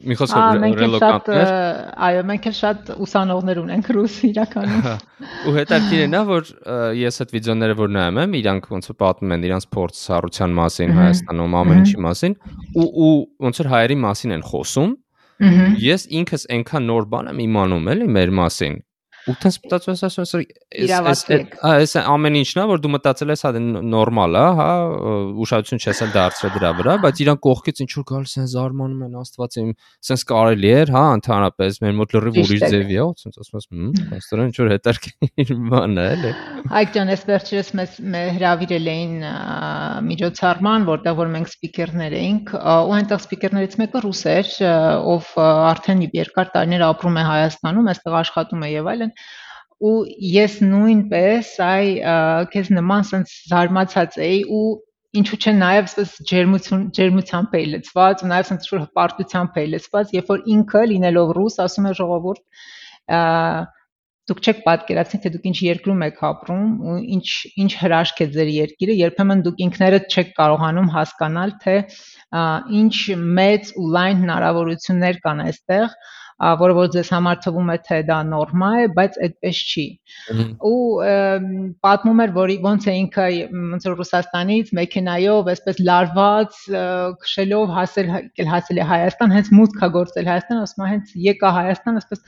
[0.05, 1.49] մի խոսքով ռելոկանտներ։
[2.05, 4.85] Այո, մենք էլ շատ ուսանողներ ունենք ռուս իրականում։
[5.49, 6.51] Ու հետաքրքիր է նա, որ
[7.01, 11.57] ես այդ վիդեոները որ նայում եմ, իրանք ոնց որ պատմում են իրանց փորձառության մասին Հայաստանում
[11.61, 12.37] ամեն ինչի մասին,
[12.75, 13.13] ու ու
[13.45, 14.97] ոնց որ հայերի մասին են խոսում։
[15.85, 18.75] Ես ինքս այնքան նոր բան եմ իմանում էլի մեր մասին,
[19.25, 20.33] ու տես մտածում ես ասես
[21.09, 21.21] այս
[21.65, 23.51] այս ամեն ինչն է որ դու մտածել ես հա
[23.89, 24.67] նորմալ է հա
[25.45, 29.17] ուշադրություն չես էլ դարձրել դրա վրա բայց իրան կողքից ինչ որ գալիս են զարմանում են
[29.21, 29.71] աստված իմ
[30.09, 34.13] սենց կարելի էր հա ընդհանրապես մեր մոտ լրիվ ուրիշ ձևի է սենց ասում ես հմ
[34.19, 36.33] աստորեն ինչ որ հետարքիր բան է էլի
[36.75, 37.97] այք ջան ես վերջերս մեզ
[38.35, 39.15] հրավիրել էին
[40.05, 44.49] միջոցառման որտեղ որ մենք սպիկերներ էինք ու այնտեղ սպիկերներից մեկը ռուս էր
[45.15, 49.14] ով արդեն երկար տարիներ ապրում է Հայաստանում այստեղ աշխատում է եւ այլն
[49.83, 49.95] ու
[50.31, 51.85] ես նույնպես այ
[52.53, 54.65] քեզ նման sense զարմացած էի ու
[55.19, 60.13] ինչու՞ չէ նաև սպես ջերմություն ջերմությամբ էի լցված ու նաև sense շուտ հպարտությամբ էի լցված
[60.15, 62.43] երբ որ ինքը լինելով ռուս ասում է ժողովուրդ
[64.25, 67.27] դուք չեք պատկերացնի թե դուք ինչ երկրում եք ապրում ու ինչ
[67.61, 71.75] ինչ հրաշք է ձեր երկիրը երբեմն դուք ինքներդ չեք կարողանում հասկանալ թե
[72.81, 72.95] ինչ
[73.37, 75.93] մեծ ու լայն հնարավորություններ կան այստեղ
[76.35, 79.85] որը որ ձեզ համար թվում է թե դա նորմա է, բայց այդպես չի։
[80.69, 80.79] Ու
[81.85, 83.27] պատմում էր, որ ոնց է ինքը
[83.75, 86.59] ոնց որ Ռուսաստանից մեքենայով այսպես լարված
[87.23, 88.11] քշելով հասել
[88.51, 92.25] հասել է Հայաստան, հենց մուտք է գործել Հայաստան, ասում է հենց եկա Հայաստան, այսպես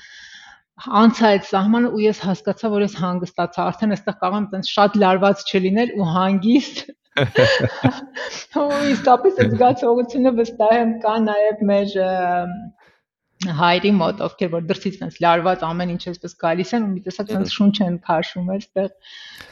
[0.77, 4.97] անցա այդ սահմանը ու ես հասկացա, որ ես հանգստացա, արդեն այստեղ կարող եմ տենց շատ
[5.03, 6.83] լարված չլինել ու հանգիստ
[8.61, 11.95] Ու իսկապես այդ զգացողությունը վստահ եմ կա նաև մեր
[13.45, 17.33] հայրի մոտ, ովքեր որ դրսից այնց լարված ամեն ինչ էսպես գալիս են ու մի տեսակ
[17.37, 18.87] այնց շունչ են քաշում այստեղ։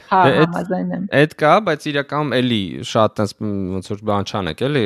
[0.10, 3.36] Հա, համաձայն եմ։ Այդ կա, բայց իրականում էլի շատ այնց
[3.76, 4.86] ոնց որ բան չանեք, էլի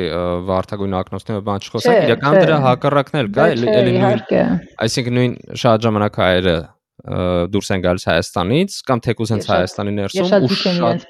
[0.50, 5.34] վարդագույն ակնոցները բան չխոսենք, իրականում դրա հակառակն էլ կա, էլի էլի նույն։ Այսինքն նույն
[5.64, 6.56] շատ ժամանակ հայերը
[7.00, 11.04] դուրս են գալիս Հայաստանից կամ թեկուզ հենց Հայաստանի ներսում ու շատ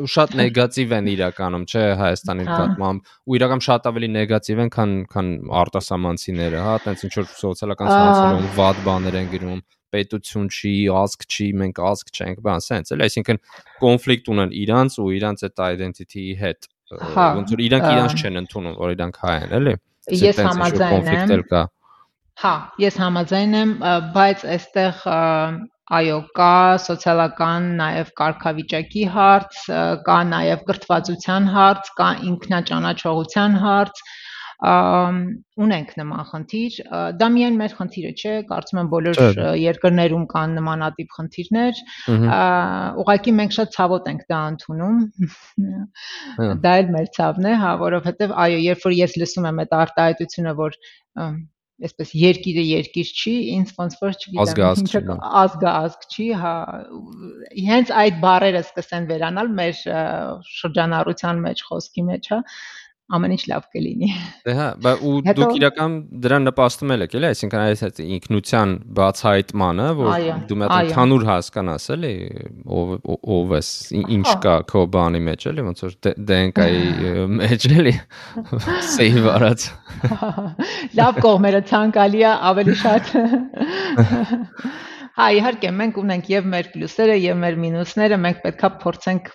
[0.00, 4.70] ու շատ նեգատիվ են իրականում, չէ, Հայաստանի հա։ նկատմամբ ու իրական շատ ավելի նեգատիվ են,
[4.74, 5.28] քան քան
[5.60, 9.60] արտասահմանցիները, հա, այտենց ինչ որ սոցիալական ցանցերում վատ բաներ են գրում
[9.94, 13.38] պետություն չի, ազգ չի, մենք ազգ չենք, բան, սենց էլ, այսինքն
[13.84, 16.68] կոնֆլիկտ ունեն իրանց ու իրանց այդ identity-ի հետ։
[17.14, 19.74] հա, Ոնց որ իրանք իրանց չեն ընդունում, որ իրանք հայ են, էլի։
[20.24, 21.62] Ես համաձայն եմ։ Հա,
[22.82, 23.76] ես համաձայն եմ,
[24.14, 25.04] բայց այստեղ
[25.94, 29.62] այո, կա սոցիալական նաև կարգավիճակի հարց,
[30.08, 34.00] կա նաև կրթվածության հարց, կա ինքնաճանաչողության հարց,
[34.64, 36.76] ունենք նման խնդիր։
[37.20, 41.82] Դա միայն մեր խնդիրը չէ, կարծում եմ բոլոր երկրներում կան նմանատիպ խնդիրներ։
[43.04, 45.02] Ուղղակի մենք շատ ցավոտ ենք դա ընդունում։
[46.64, 50.56] Դա էլ մեր ցավն է, հա, որովհետև այո, երբ որ ես լսում եմ այդ արտահայտությունը,
[50.64, 50.80] որ
[51.82, 55.00] այսպես երկիրը երկիր չի, ինձ ոնց որ չգիտեմ, ինչը
[55.40, 56.54] ազգը ազգ չի, հա,
[57.68, 59.80] հենց այդ բառերը սկսեն վերանալ մեր
[60.54, 62.40] շրջանառության մեջ, խոսքի մեջ, հա,
[63.12, 64.06] ամեն ինչ լավ կլինի։
[64.46, 70.24] Դե հա, բայց ու դուք իրական դրան նպաստում եք, էլի, այսինքն այս ինքնության բացահայտմանը, որ
[70.48, 72.12] դու հատ ընդհանուր հասկանաս, էլի,
[72.78, 72.94] ով
[73.36, 73.68] ով ես,
[74.16, 75.98] ինչ կա քո բանի մեջ, էլի, ոնց որ
[76.32, 77.12] DNK-ի
[77.42, 77.94] մեջ, էլի,
[78.94, 79.68] save արած։
[81.00, 83.14] Լավ կողմերը ցանկալի է, ավելի շատ
[85.14, 89.28] Հա, իհարկե, մենք ունենք եւ մեր պլյուսերը եւ մեր մինուսները, մենք պետքա փորձենք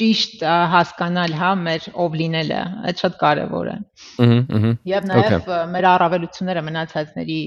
[0.00, 3.76] ճիշտ հասկանալ հա մեր ով լինելը այդ շատ կարևոր է
[4.24, 7.38] ըհը ըհը եւ նաեւ մեր առավելությունները մնացածների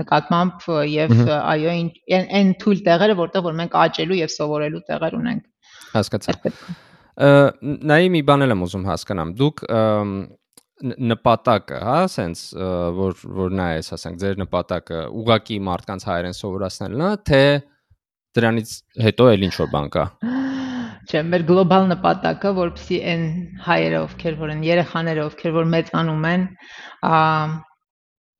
[0.00, 1.76] նկատմամբ եւ այո
[2.40, 5.46] այն թույլ տեղերը որտեղ որ մենք աճելու եւ սովորելու տեղեր ունենք
[5.94, 6.36] հասկացա
[7.92, 9.64] նայի մի բան եմ ուզում հասկանամ դուք
[10.78, 12.42] նպատակը, հա, սենց
[12.94, 17.40] որ որ նայես, ասենք, ձեր նպատակը ուղակի մարդկանց հայերեն սովորացնելն է, թե
[18.38, 18.74] դրանից
[19.08, 20.04] հետո էլ ինչ որ բան կա
[21.08, 23.24] չէ, մեր գլոբալ նպատակը, որպեսզի այն
[23.64, 26.44] հայերը, ովքեր որ են երեխաները, ովքեր որ մեծանում են,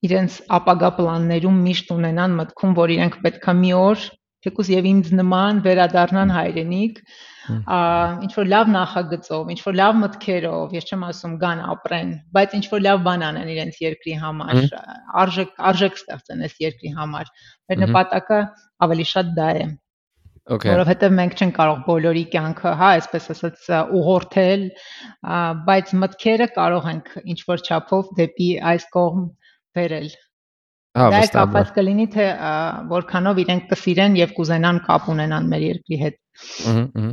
[0.09, 4.05] իրենց ապագա պլաններում միշտ ունենան մտքում, որ իրենք պետքա մի օր
[4.47, 7.01] թեկուզ եւ ինձ նման վերադառնան հայրենիք,
[7.49, 12.65] ինչ որ լավ նախագծով, ինչ որ լավ մտքերով, ես չեմ ասում գան ապրեն, բայց ինչ
[12.75, 14.63] որ լավ բան անեն իրենց երկրի համար,
[15.25, 17.35] արժեք արժեք ստեղծեն այս երկրի համար։
[17.73, 18.41] Մեր նպատակը
[18.87, 19.69] ավելի շատ դա է։
[20.49, 20.71] Okay.
[20.73, 23.67] Որովհետև մենք չենք կարող բոլորի կյանքը, հա, այսպես ասած,
[23.99, 24.63] ուղղորդել,
[25.69, 29.27] բայց մտքերը կարող ենք ինչ որ չափով դեպի այս կողմ
[29.77, 30.09] բերել։
[30.99, 32.27] Հա, դա կապված կլինի թե
[32.97, 36.21] որքանով իրենք կսիրեն եւ կուզենան կապ ունենան մեր երկրի հետ։
[36.73, 37.11] ահա։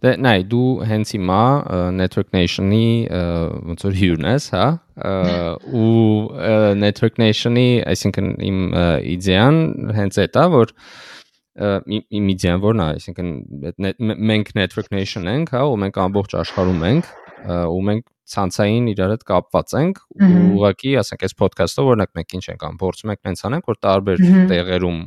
[0.00, 1.40] Դե նայ դու հենց հիմա
[1.92, 4.68] Network Nation-ի ոնց որ հյուրն ես, հա?
[5.76, 5.98] ու
[6.80, 8.62] Network Nation-ի, այսինքն իմ
[9.18, 9.58] իդեան
[9.98, 10.72] հենց այդ է, որ
[11.56, 13.30] median որն է, այսինքն
[14.30, 17.10] մենք network nation ենք, հա, ու մենք ամբողջ աշխարհում ենք,
[17.50, 22.44] ու մենք ցանցային իրար հետ կապված ենք, ու ուղղակի, ասենք, այս podcast-ով օրինակ մենք ինչ
[22.52, 25.00] ենք անում, փորձում ենք տենց անենք, որ տարբեր տեղերում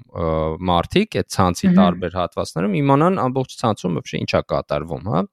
[0.73, 5.23] մարդիկ այդ ցանցի տարբեր հատվածներում իմանան ամբողջ ցանցում բավական ինչա կատարվում, հա։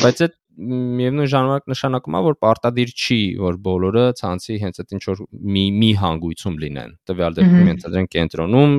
[0.00, 5.02] Բայց այդ միևնույն ժամանակ նշանակում է որ պարտադիր չի որ բոլորը ցանցի հենց այդ ինչ
[5.08, 5.22] որ
[5.56, 8.74] մի մի հանգույցում լինեն տվյալ դեպքում ենթադրենք կենտրոնում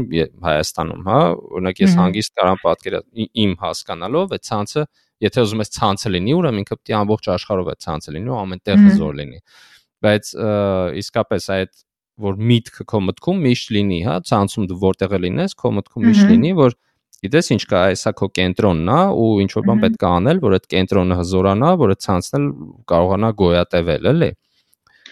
[0.45, 1.21] Հայաստանում հա
[1.57, 3.01] օրինակ ես հանգիստ կարամ պատկերա
[3.45, 4.85] իմ հասկանալով այդ ցանցը
[5.21, 8.37] եթե ուզում ես ցանցը լինի, ուրեմն ինքը պետք է ամբողջ աշխարհով է ցանցը լինի ու
[8.41, 9.39] ամենտեղ հզոր լինի։
[10.01, 10.31] Բայց
[11.01, 11.73] իսկապես այդ
[12.21, 16.51] որ միտքը քո մտքում միշտ լինի, հա, ցանցում դու որտեղ լինես, քո մտքում միշտ լինի,
[16.57, 16.75] որ
[17.25, 20.55] գիտես ինչ կա, այսա քո կենտրոնն է ու ինչ որ բան պետք է անել, որ
[20.57, 22.47] այդ կենտրոնը հզորանա, որ այդ ցանցն
[22.91, 24.29] կարողանա գոյատևել, էլի։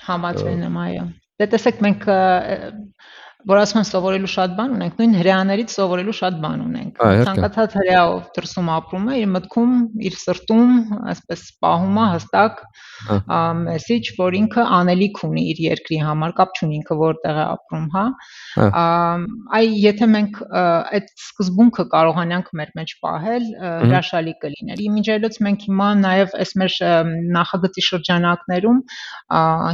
[0.10, 1.04] Համաձայն եմ, այո։
[1.39, 2.08] Դե տեսեք մենք
[3.47, 8.25] որ ասում են սովորելու շատ բան ունենք, նույն հрьяաներից սովորելու շատ բան ունենք։ Ցանկացած հрьяով
[8.36, 9.78] դրսում ապրում է, իր մտքում,
[10.10, 10.73] իր սրտում,
[11.13, 12.60] այսպես սպահում է հստակ
[13.63, 18.04] մեսիջ, որ ինքը անելիք ունի իր երկրի համար, կապ չունի ինքը որտեղ է ապրում, հա։
[19.56, 23.47] Այ եթե մենք այդ սկզբունքը կարողանանք մեր մեջ պահել,
[23.88, 26.78] հրաշալի կլիներ։ Իմիջելոց մենք հիմա նաև այս մեր
[27.39, 28.84] նախագծի շրջանակներում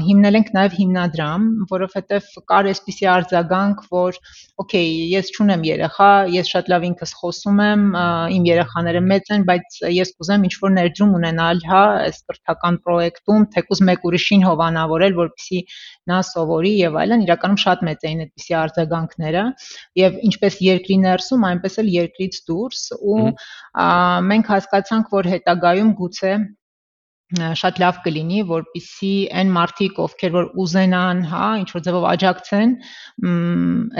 [0.05, 3.54] հիմնել ենք նաև հիմնադրամ, որովհետև կար այսպիսի արձագանք
[3.91, 4.17] որ
[4.61, 7.85] օքեյ, ես չունեմ երեխա, ես շատ լավ ինքս խոսում եմ,
[8.35, 13.83] իմ երեխաները մեծ են, բայց ես կուզեմ ինչ-որ ներդրում ունենալ, հա, այս կրթական պրոյեկտում, թեկուզ
[13.89, 15.61] մեկ ուրիշին հովանավորել, որպեսզի
[16.11, 19.45] նա սովորի եւ այլն, իրականում շատ մեծ էին այդպիսի արձագանքները
[20.01, 22.83] եւ ինչպես երկրի ներսում, այնպես էլ երկրից դուրս
[23.15, 23.23] ու
[24.31, 26.35] մենք հասկացանք, որ հետագայում գուցե
[27.33, 32.75] շատ լավ կլինի, որpիսի այն մարդիկ, ովքեր որ ուզենան, հա, ինչ որ ձևով աջակցեն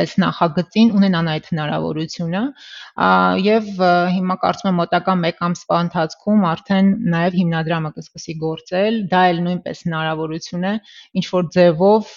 [0.04, 2.44] այս նախագծին, ունենան այդ հնարավորությունը,
[3.48, 3.72] եւ
[4.18, 9.86] հիմա կարծում եմ մոտակա 1 ամսվա ընթացքում արդեն նաեւ հիմնադրամը կսկսի գործել, դա էլ նույնպես
[9.90, 10.78] հնարավորություն է
[11.18, 12.14] ինչ որ ձևով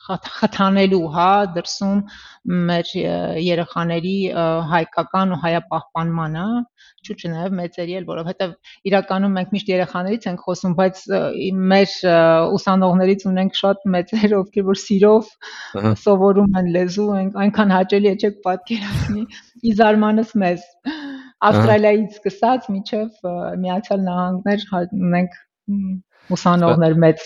[0.00, 1.98] խթանելու, հա, դրսում
[2.70, 2.92] մեր
[3.44, 4.14] երեխաների
[4.70, 6.46] հայկական ու հայապահպանմանը,
[7.04, 8.54] չու չնայև մեծերի էլ, որովհետև
[9.00, 11.00] իրականում մենք միշտ երեխաներից ենք խոսում, բայց
[11.70, 11.94] մեր
[12.56, 15.30] ուսանողներից ունենք շատ մեծեր, ովքեր որ սիրով
[16.04, 17.08] սովորում են լեզու,
[17.44, 19.24] այնքան հաճելի է չեք պատկերացնի։
[19.70, 20.68] Ի զարմանս մեզ
[21.40, 23.28] Ավստրալիայից սկսած մինչև
[23.64, 24.64] Միացյալ Նահանգներ
[25.00, 25.38] ունենք
[26.34, 27.22] ուսանողներ մեծ։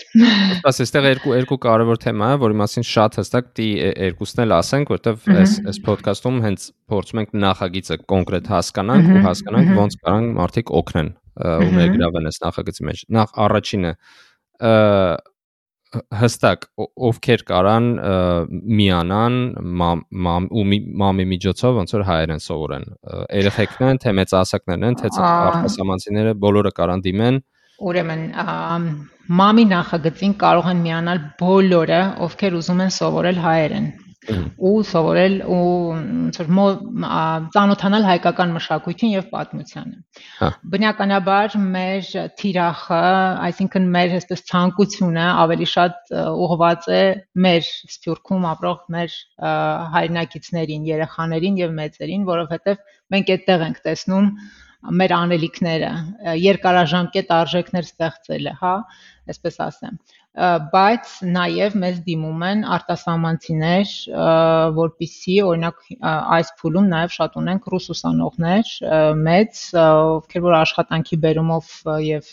[0.65, 3.67] Ասես, այստեղ երկու երկու կարևոր թեմա է, որի մասին շատ հստակ պիտի
[4.05, 9.77] երկուսն էլ ասենք, որովհետև այս այս ոդկասթում հենց փորձում ենք նախագիծը կոնկրետ հասկանանք ու հասկանանք
[9.81, 13.91] ոնց կարան մարդիկ օգնեն ու ներգրավեն այս նախագծի մեջ։ Նախ առաջինը
[16.19, 16.65] հստակ
[17.07, 17.89] ովքեր կարան
[18.79, 19.35] միանան
[19.81, 20.63] մամ ու
[21.01, 22.87] մամի միջոցով ոնց որ հայերեն սովորեն
[23.39, 27.39] երեխեքն են թե մեծահասակներն են թե արտասահմանցիները բոլորը կարան դիմեն
[27.85, 28.25] Ուրեմն
[29.35, 33.87] մամի նախագծին կարող են միանալ բոլորը, ովքեր ուզում են սովորել հայերեն
[34.25, 36.49] ու սովորել ու ոնց որ
[37.55, 39.97] ծանոթանալ հայկական մշակույթին եւ պատմությանը։
[40.39, 42.09] հա։ Բնականաբար մեր
[42.41, 43.01] թիրախը,
[43.49, 46.13] այսինքն մեր այսպես ցանկությունը ավելի շատ
[46.45, 47.01] ուղղված է
[47.45, 49.17] մեր սփյուռքում ապրող մեր
[49.95, 52.85] հայրենակիցներին, երեխաներին եւ մեծերին, որովհետեւ
[53.15, 54.29] մենք այդտեղ ենք տեսնում
[54.85, 55.91] մեր անելիքները,
[56.37, 58.73] երկարաժամկետ արժեքներ ստեղծելը, հա,
[59.33, 59.97] այսպես ասեմ
[60.35, 63.93] բայց նաև մեզ դիմում են արտասահմանցիներ,
[64.75, 65.85] որpիսի օրինակ
[66.37, 68.73] այս փուլում նաև շատ ունենք ռուս ուսանողներ,
[69.29, 71.71] մեծ, ովքեր որ աշխատանքի բերումով
[72.03, 72.31] եւ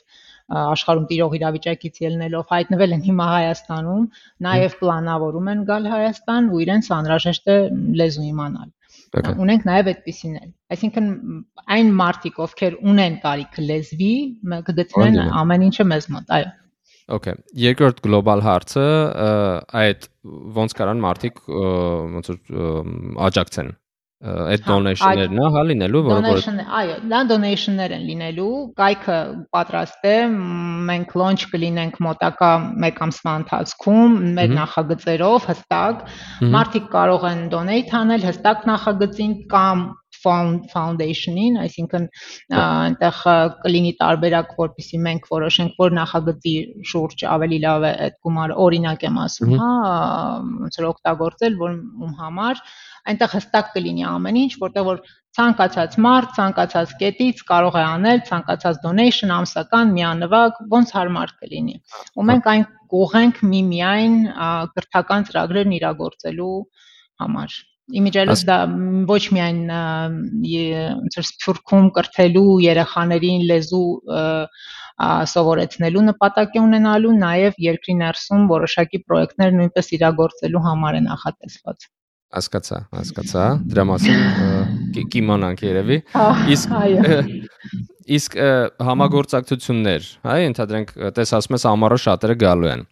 [0.52, 4.06] աշխարհում տիրող իրավիճակից ելնելով հայտնվել են հիմա Հայաստանում,
[4.46, 7.56] նաև պլանավորում են գալ Հայաստան ու իրենց անհրաժեշտ է
[8.02, 8.72] լեզու իմանալ։
[9.12, 11.08] Ունենք նաև այդպիսին էլ։ Այսինքն
[11.76, 14.12] այն մարդիկ, ովքեր ունեն կարիք լեզվի,
[14.68, 16.50] կգտնեն ամեն ինչը մեզ մոտ, այո։
[17.10, 18.86] Okay, երկրորդ գլոբալ հարցը
[19.82, 20.04] այդ
[20.58, 23.72] ոնց կարան մարդիկ ոնց որ աջակցեն
[24.22, 29.16] այդ donation-ներն է, հա, լինելու, որը Donation, այո, դա donation-ներ են լինելու։ Կայքը
[29.56, 30.12] պատրաստ է,
[30.90, 32.50] մենք launch կլինենք մոտակա
[32.86, 36.04] 1 ամսվա ընթացքում մեր նախագծերով հստակ։
[36.54, 39.84] Մարդիկ կարող են donate անել հստակ նախագծին կամ
[40.22, 42.06] foundation-ին, այսինքն
[42.62, 43.20] այնտեղ
[43.64, 46.54] կլինի տարբերակ, որpիսի մենք որոշենք, որ նախագծի
[46.92, 49.72] շուրջ ավելի լավ է այդ գումարը, օրինակ եմ ասում, հա,
[50.62, 51.74] ոնց որ օգտագործել, որ
[52.06, 52.62] ում համար
[53.12, 55.02] այնտեղ հստակ կլինի ամեն ինչ, որտեղ որ
[55.36, 61.76] ցանկացած մարդ, ցանկացած կետից կարող է անել ցանկացած donation ամսական միանվագ, ոնց հարմար կլինի։
[62.20, 64.18] Ու մենք այն կողենք միմիայն
[64.76, 66.56] կրթական ծրագրերն իրագործելու
[67.24, 67.60] համար։
[68.00, 68.58] Իմիջիալս դա
[69.10, 73.88] ոչ միայն ոնց որ սփյուռքում կրթելու երեխաներին լեզու
[75.32, 81.88] սովորեցնելու նպատակ է ունենալու, նաև երկրի ներսում որոշակի պրոյեկտներ նույնպես իրագործելու համար է նախատեսված
[82.32, 85.98] հասկացա, հասկացա։ Դրա մասին կիմանանք երևի։
[86.54, 86.76] Իսկ
[88.16, 88.34] Իսկ
[88.82, 92.82] համագործակցություններ, հա, ընդհանրենք, տես ասում ես ամառը շատերը գալու են։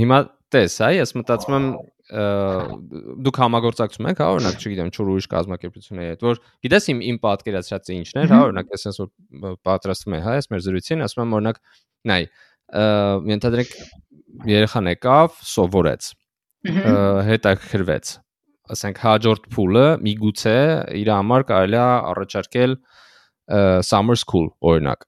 [0.00, 0.20] Հիմա
[0.56, 1.66] տես, հա, ես մտածում եմ
[2.06, 7.96] դուք համագործակցում եք, հա, օրինակ, չգիտեմ, չոր ուրիշ կազմակերպությունների հետ, որ գիտես իմ իմ պատկերացրածը
[7.96, 11.34] ինչն էր, հա, օրինակ, ես ասես որ պատրաստվում եմ, հա, ես մեր զրույցին ասում եմ
[11.40, 11.58] օրինակ,
[12.12, 12.20] նայ,
[13.32, 13.74] ենթադրենք
[14.54, 16.12] երեխան եկավ, սովորեց
[16.66, 18.14] հետաքրվեց
[18.74, 20.56] ասենք հաջորդ փուլը միգուցե
[21.00, 22.76] իր համար կարելի է առաջարկել
[23.86, 25.06] summer school օրինակ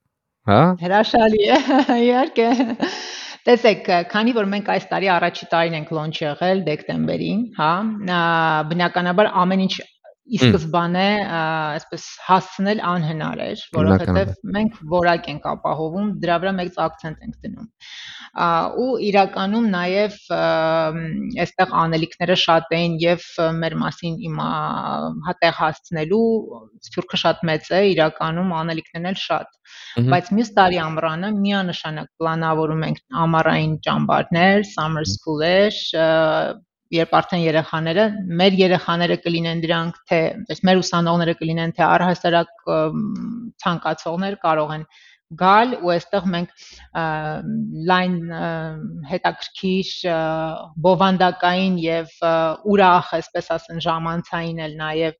[0.51, 1.59] հա հրաշալի է
[2.07, 2.49] իհարկե
[3.49, 7.71] Տեսեք, քանի որ մենք այս տարի առաջի տարին ենք launch եղել դեկտեմբերին, հա,
[8.73, 9.77] բնականաբար ամեն ինչ
[10.29, 11.07] ի սկզբանե
[11.39, 17.71] այսպես հասցնել անհնար էր, որովհետև մենք որակ ենք ապահովում, դրա վրա մեծ акցենտ ենք դնում
[18.37, 20.17] ու իրականում նաև
[21.45, 23.25] այստեղ անելիքները շատ էին եւ
[23.63, 24.51] մեր մասին իմա
[25.29, 26.23] հատեղ հասցնելու
[26.89, 33.03] սփյուռքը շատ մեծ է իրականում անելիքներն էլ շատ բայց մյուս տարի ամռանը միանշանակ պլանավորում ենք
[33.25, 35.83] ամառային ճամբարներ summer school-եր
[36.95, 38.05] երբ արդեն երեխաները
[38.41, 42.55] մեր երեխաները կլինեն դրանք թե այսպես մեր ուսանողները կլինեն թե առհասարակ
[43.65, 44.87] ցանկացողներ կարող են
[45.37, 46.67] գալ ու այստեղ մենք
[47.91, 48.17] լայն
[49.11, 49.91] հետաքրքիր
[50.87, 52.15] բովանդակային եւ
[52.73, 55.17] ուրախ, այսպես ասեն, ժամանցային էլ նաեւ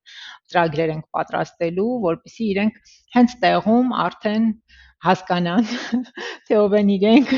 [0.49, 2.79] ծրագրեր ենք պատրաստելու, որpիսի իրենք
[3.19, 4.53] հենց տեղում արդեն
[5.09, 5.67] հասկանան
[6.49, 7.35] թե ով են իրենք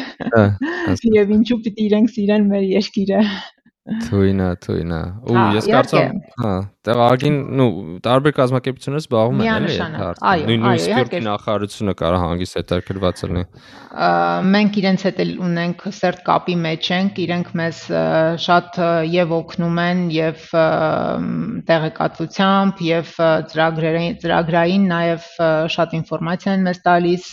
[1.21, 3.25] եւ ինչու պիտի իրենք սիրեն մեր երկիրը
[4.07, 6.51] Թույնա, թույնա։ Ու ես կարծում, հա,
[6.89, 7.73] տեղագին, նու,
[8.05, 13.43] տարբեր կազմակերպություններ զբաղվում են էլի այդ հարցը։ Նույնիսկ սպորտի նախարարությունը կարող հանգիստ հետաքրված լինի։
[14.55, 17.83] Մենք իրենց հետ էլ ունենք սերտ կապի մեջ ենք, իրենք մեզ
[18.47, 18.81] շատ
[19.13, 20.47] եւ օգնում են եւ
[21.69, 23.15] տեղեկատվությամբ եւ
[23.53, 25.31] ծրագրերին ծրագրային նաեւ
[25.77, 27.31] շատ ինֆորմացիա են մեզ տալիս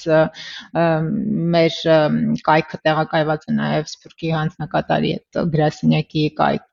[1.55, 1.79] մեր
[2.51, 6.67] կայքը տեղակայված է նաեւ Սփյուռքի հանձնակատարի հետ գրասենյակի կայք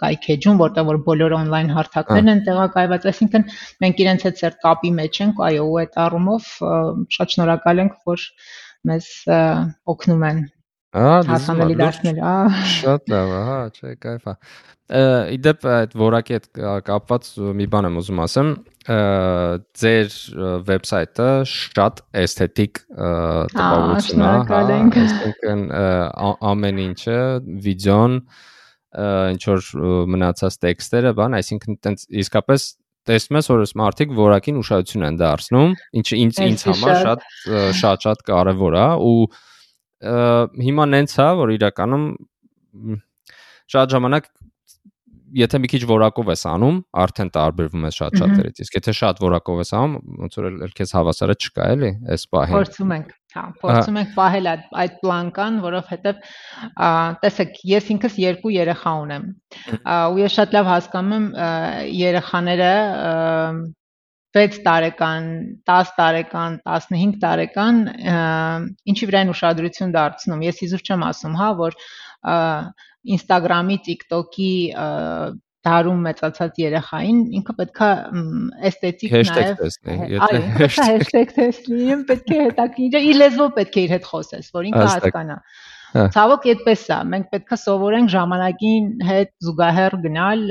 [0.00, 3.44] կայ քեջում, որտեղ որ բոլոր on-line հարթակներն հա։ են տեղակայված, այսինքն
[3.84, 6.48] մենք իրենց հետ ծեր կապի մեջ ենք, այո, ու այդ առումով
[7.18, 8.26] շատ շնորհակալ ենք, որ
[8.90, 9.12] մեզ
[9.94, 10.42] օգնում են
[10.90, 14.34] հասանելի դարձնել։ Ահա շատ լավ, ահա, չէ, кайֆա։
[15.36, 16.46] Իդեպ այդ որակի հետ
[16.88, 17.28] կապված
[17.60, 18.48] մի բան եմ ուզում ասեմ,
[19.80, 20.16] ձեր
[20.66, 24.62] վեբսայթը շատ էսթետիկ տպավորություն է, հա,
[25.04, 25.62] այսինքն
[26.50, 27.18] ամեն ինչը
[27.68, 28.18] վիդեոն
[28.90, 29.66] ինչ որ
[30.10, 32.66] մնացած տեքստերը, բան, այսինքն տենց իսկապես
[33.10, 37.24] տեսնում ես, որ մարդիկ որակին ուշադրություն են դարձնում, ինչը ինձ ինձ համար շատ
[37.80, 39.14] շատ շատ կարևոր է ու
[40.66, 42.04] հիմա նենց է, որ իրականում
[43.70, 44.30] շատ ժամանակ
[45.40, 49.60] եթե մի քիչ որակով ես անում, արդեն տարբերվում ես շատ շատերից։ Իսկ եթե շատ որակով
[49.62, 49.92] ես անում,
[50.24, 54.48] ոնց որ էլ քեզ հավասարը չկա, էլի, այս պահին։ Փորձում ենք, հա, փորձում ենք պահել
[54.52, 56.22] այդ պլանկան, որովհետև
[57.24, 59.26] տեսեք, ես ինքս երկու երեխա ունեմ։
[60.14, 61.28] Ու ես շատ լավ հասկանում եմ
[62.00, 62.72] երեխաները
[64.38, 65.24] 6 տարեկան,
[65.66, 67.80] 10 տարեկան, 15 տարեկան
[68.92, 71.78] ինչի վրա են ուշադրություն դարձնում։ Ես իզուր չեմ ասում, հա, որ
[73.16, 74.52] Instagram-ի, TikTok-ի
[75.66, 77.88] դարում մեծացած երեխային ինքը պետքա
[78.70, 79.64] էսթետիկ նաև
[80.26, 84.86] այո հեշտեգ տեսնի պետք է հետաքրքիր իր լեզվով պետք է իր հետ խոսես որ ինքը
[84.86, 85.38] հասկանա
[85.90, 90.44] Ցավոք այդպես է մենք պետքա սովորենք ժամանակին հետ զուգահեռ գնալ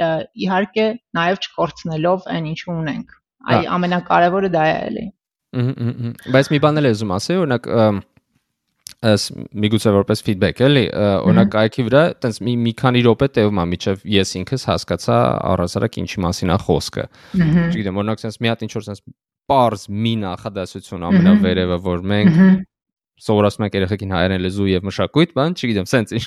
[0.46, 0.88] իհարկե
[1.20, 3.16] նաև չկորցնելով այն ինչ ունենք
[3.56, 5.06] այ ամենակարևորը դա է էլի
[6.36, 7.70] բայց մի բան էլ եմ ասել օրինակ
[9.06, 9.30] as
[9.64, 10.86] միգուցե որպես feedback էլի
[11.28, 15.20] օրինակ այքի վրա տենց մի մի քանի րոպե տևում է միջև ես ինքս հասկացա
[15.54, 17.06] առասարակ ինչի մասին է խոսքը
[17.40, 19.06] չգիտեմ օրինակ sense մի հատ ինչ որ sense
[19.50, 22.42] པարզ մի նախադասություն ամենավերևը որ մենք
[23.20, 26.24] սովորացնում ենք երեխեքին հայերեն լեզու եւ մշակույթ, բան, չգիտեմ, սենց ինչ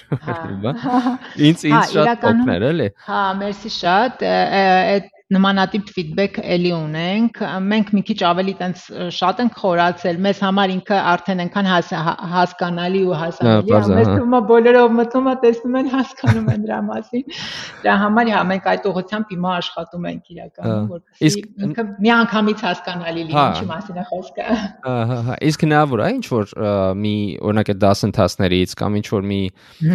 [0.64, 0.82] բան։
[1.48, 8.02] Ինձ ինձ շատ օգներ էլի։ Հա, մերսի շատ։ Այդ նմանատիպ ֆիդբեք էլի ունենք։ Մենք մի
[8.08, 8.82] քիչ ավելի տենց
[9.16, 11.68] շատ ենք խորացել, մեզ համար ինքը արդեն այնքան
[12.32, 16.80] հասկանալի ու հասանելի է, մեզ թվում է բոլորը մտնում է տեսնում են հասկանում են դրա
[16.88, 17.24] մասին։
[17.82, 23.42] Դրա համար հա մենք այդ ուղղությամբ հիմա աշխատում ենք իրականում, որպեսզի ինքը միանգամից հասկանալի լինի,
[23.42, 24.46] ինչի մասին է խոսքը։
[24.92, 26.54] Ահա, հա, իսկ հնարավոր է ինչ որ
[27.02, 29.42] մի օրինակ է դասընթացներից կամ ինչ որ մի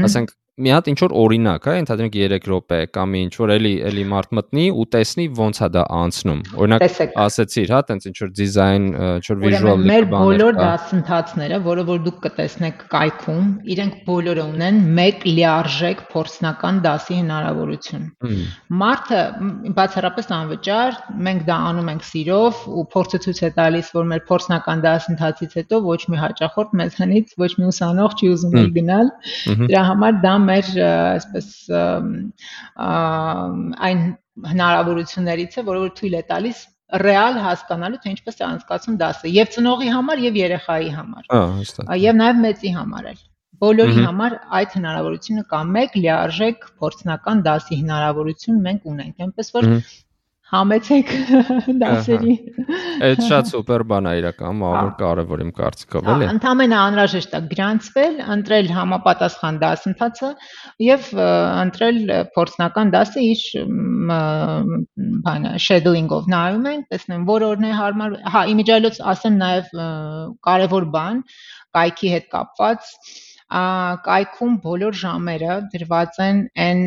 [0.08, 4.06] ասենք մի հատ ինչ որ օրինակ, հա, ընդհանրենք 3 րոպե կամ ինչ որ էլի էլի
[4.10, 6.86] մարդ մտնի ու տեսնի ոնց է դա անցնում։ Օրինակ
[7.22, 12.18] ասեցիր, հա, տենց ինչ որ դիզայն, ինչ որ վիժուալ մեր բոլոր դասընթացները, որը որ դուք
[12.26, 13.46] կտեսնեք կայքում,
[13.78, 18.10] իրենք բոլորը ունեն մեկ լիարժեք փորձնական դասի հնարավորություն։
[18.82, 19.22] Մարդը
[19.78, 24.84] բացառապես անվճար, մենք դա անում ենք սիրով ու փորձը ցույց է տալիս, որ մեր փորձնական
[24.88, 29.12] դասընթացից հետո ոչ մի հաճախորդ մեզանից ոչ մի ուսանող չի ուզում գնալ։
[29.68, 31.52] Դրա համար դա մեր այսպես
[33.88, 34.02] այն
[34.52, 36.66] հնարավորություններից է, որը որ թույլ է տալիս
[37.04, 41.90] ռեալ հասկանալու թե ինչպես է անցկացում դասը եւ ծնողի համար եւ երեխայի համար։ Ահա, հստակ։
[42.04, 43.24] Եվ նաեւ մեծի համար էլ։
[43.58, 49.70] Բոլորի համար այդ հնարավորությունը կա մեկ լիարժեք փորձնական դասի հնարավորություն մենք ունենք։ Այնպես որ
[50.48, 51.10] համեցեք
[51.82, 52.34] դասերի։
[53.08, 58.16] Այդ շատ սուպեր բան է իրական, որ կարևոր իմ կարծիքով էլի։ Ընդամենը անհրաժեշտ է գրանցվել,
[58.38, 60.32] ընտրել համապատասխան դասընթացը
[60.88, 62.00] եւ ընտրել
[62.38, 63.44] փորձնական դասը իր
[65.28, 69.72] բանը shadowing-ով նայում ենք, տեսնեմ որ օրն է հարմար։ Հա, իմիջիալոց ասեմ նաեւ
[70.48, 71.24] կարևոր բան
[71.76, 72.94] կայքի հետ կապված
[73.48, 76.82] կայքում բոլոր ժամերը դրված են այն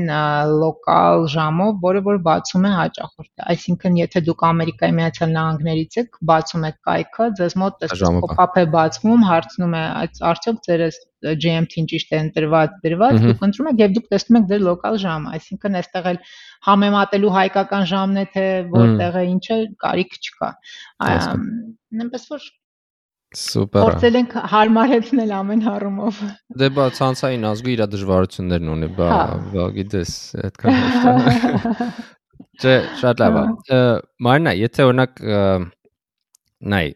[0.61, 6.66] լոկալ ժամով, որը որ բացում է հաճախորդը։ Այսինքն, եթե դուք Ամերիկայի Միացյալ Նահանգներից եք, բացում
[6.68, 7.86] եք կայքը, ձեզ մոտ
[8.26, 9.84] pop-up է բացվում, հարցնում է,
[10.32, 10.84] արդյոք ձեր
[11.20, 15.34] GMT-ին ճիշտ է ընտրված, դրված, դուք ընտրում եք եւ դուք տեսնում եք ձեր լոկալ ժամը,
[15.36, 16.22] այսինքն այստեղ էլ
[16.68, 20.50] համեմատելու հայկական ժամն է թե որտեղ է ինչը կարիք չկա։
[21.11, 22.48] Այնպես որ
[23.30, 26.16] Սուպեր։ Փորձել ենք հարմարեցնել ամեն առումով։
[26.60, 29.10] Դե բա ցանցային ազգը իր դժվարություններն ունի, բա
[29.52, 30.14] բա գիտես,
[30.48, 31.86] այդքան հեշտ է։
[32.60, 33.44] Չէ, շատ լավ է։
[34.26, 35.22] Մարնա, եթե օրինակ
[36.74, 36.86] նայ,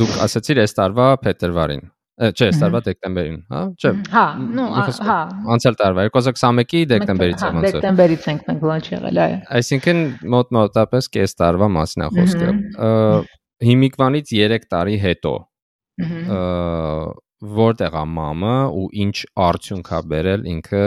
[0.00, 1.82] դուք ասացիր այս տարվա փետրվարին,
[2.30, 3.64] չէ, այս տարվա դեկտեմբերին, հա?
[3.82, 4.24] Չէ։ Հա,
[4.56, 4.68] նո,
[5.10, 5.18] հա։
[5.56, 10.00] Անցյալ տարվա 2021-ի դեկտեմբերից է ոնց։ Դեկտեմբերից ենք մենք լանչ եղել, այո։ Այսինքն
[10.36, 12.54] մոտ մոտապես կես տարվա մասն է խոսքը։
[13.66, 15.34] Հիմիկվանից 3 տարի հետո
[17.56, 19.16] որտեղ է մամը ու ինչ
[19.46, 20.86] արդյունք է բերել ինքը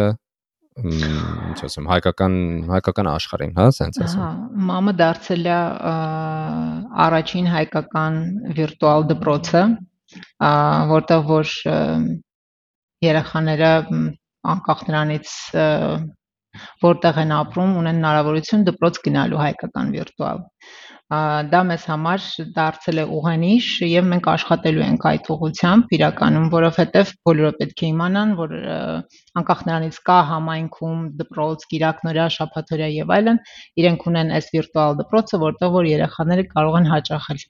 [0.79, 2.35] ինչ ասեմ հայկական
[2.69, 4.29] հայկական աշխարհին, հա, սենց ասեմ։ Հա,
[4.69, 5.57] մամը դարձել է
[7.05, 8.19] առաջին հայկական
[8.59, 9.63] վիրտուալ դպրոցը,
[10.93, 11.53] որտեղ որ
[13.09, 13.73] երեխաները
[14.53, 15.35] անկախ նրանից
[16.83, 20.39] որտեղ են ապրում, ունեն հնարավորություն դպրոց գնալու հայկական վիրտուալ
[21.09, 27.51] դա մեզ համար դարձել է ուղանիշ եւ մենք աշխատելու ենք այդ ուղությամբ իրականում, որովհետեւ բոլորը
[27.61, 28.53] պետք է իմանան, որ
[29.41, 33.39] անկախ նրանից կա համայնքում դպրոց, Կիրակնորյա, Շաբաթօրյա եւ այլն,
[33.81, 37.47] իրենք ունեն այս վիրտուալ դպրոցը, որտեղ որ երեխաները կարող են հաճախել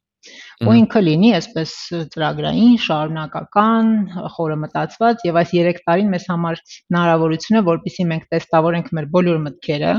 [0.68, 1.74] ու ինքը լինի այսպես
[2.14, 3.92] ծրագրային, շարունակական,
[4.36, 9.40] խորը մտածված եւ այս 3 տարին մեզ համար հնարավորություն է, որpիսի մենք տեստավորենք մեր բոլոր
[9.46, 9.94] մտքերը,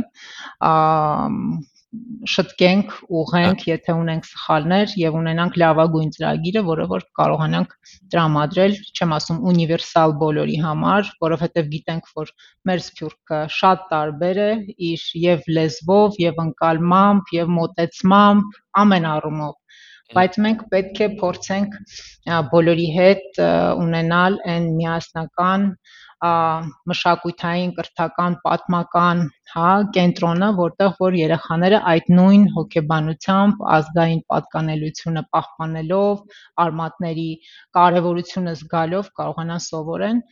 [2.30, 7.72] շտկենք, ուղենք, եթե ունենք սխալներ եւ ունենանք լավագույն ծրագիրը, որը որ կարողանանք
[8.14, 12.32] տրամադրել, չեմ ասում ունիվերսալ բոլորի համար, որովհետեւ գիտենք, որ
[12.70, 14.50] մեր սփյուռքը շատ տարբեր է
[14.90, 19.56] իր եւ լեզվով, եւ ընկալմամբ, եւ մոտեցմամբ, ամեն առումով
[20.10, 21.74] բայց մենք պետք է փորձենք
[22.50, 23.40] բոլորի հետ
[23.78, 25.66] ունենալ այն միասնական
[26.20, 29.22] մշակութային, կրթական, պատմական,
[29.54, 36.22] հա, կենտրոնը, որտեղ որ երեխաները այդ նույն հոգեբանությամբ, ազգային պատկանելությունը պահպանելով,
[36.66, 37.28] արմատների
[37.80, 40.22] կարևորությունը զգալով կարողանան սովորեն,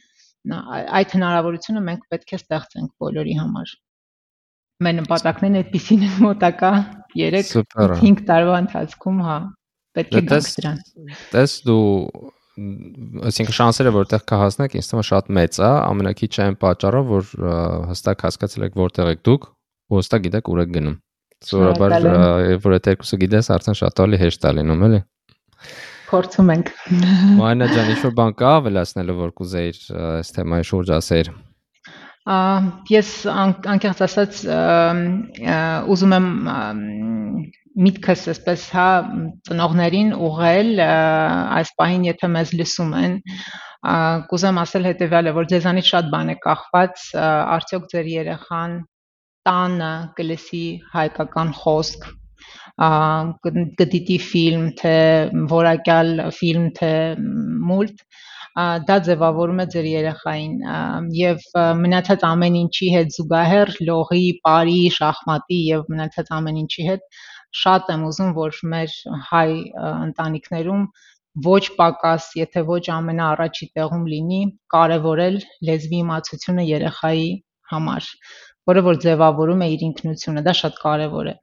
[1.01, 3.77] այդ հնարավորությունը մենք պետք է ստեղծենք բոլորի համար։
[4.79, 6.73] Մեր նպատակներն այդպեսին են մոտակա
[7.19, 9.39] 3-5 տարվա ընթացքում, հա,
[9.99, 10.83] պետք է գանք դրան։
[11.33, 12.38] Տես դու
[13.29, 17.29] այսինքն շանսերը որտեղ կհասնեք, ինձ թվում է շատ մեծ է, ամենակիչը այն պատճառով, որ
[17.91, 19.47] հստակ հասկացել եք որտեղ եք դուք,
[19.89, 20.97] ու հստակ գիտեք ուր եք գնում։
[21.49, 21.97] Սովորաբար
[22.65, 25.01] որ այդ երկուսը գիտես, արդեն շատ ավելի հեշտ է լինում, էլի։
[26.09, 26.71] Փորձում ենք։
[27.39, 31.31] Մանա ջան, ինչ-որ բան կա ավելացնելու, որ կուզեիր այս թեմայի շուրջ ասել։
[32.93, 34.41] Ես անկեղծ ասած
[35.95, 36.27] ուզում եմ
[37.79, 38.89] միտքս այսպես հա
[39.49, 43.17] ծնողներին ուղղել այս պահին եթե մեզ լսում են
[44.33, 48.79] կուզեմ ասել հետեւյալը որ ձեզանից շատ բան է կախված արդյոք ձեր երեխան
[49.49, 50.65] տանը կլսի
[50.95, 52.09] հայկական խոսք
[52.79, 54.97] գդիտի ֆիլմ, թե
[55.51, 56.91] որակյալ ֆիլմ, թե
[57.71, 58.05] մուլտ,
[58.89, 60.55] դա ձևավորում է ձեր երեխային
[61.19, 61.43] եւ
[61.83, 67.05] մնացած ամեն ինչի հետ զուգահեռ լողի, բարի, շախմատի եւ մնացած ամեն ինչի հետ
[67.63, 68.97] շատ եմ ուզում որ մեր
[69.29, 69.51] հայ
[69.91, 70.83] ընտանիքներում
[71.45, 74.41] ոչ պակաս, եթե ոչ ամենաառաջի տեղում լինի
[74.75, 75.37] կարևորել
[75.69, 77.29] լեզվի իմացությունը երեխայի
[77.73, 78.09] համար,
[78.71, 81.35] որը որ ձևավորում է իր ինքնությունը, դա շատ կարևոր է։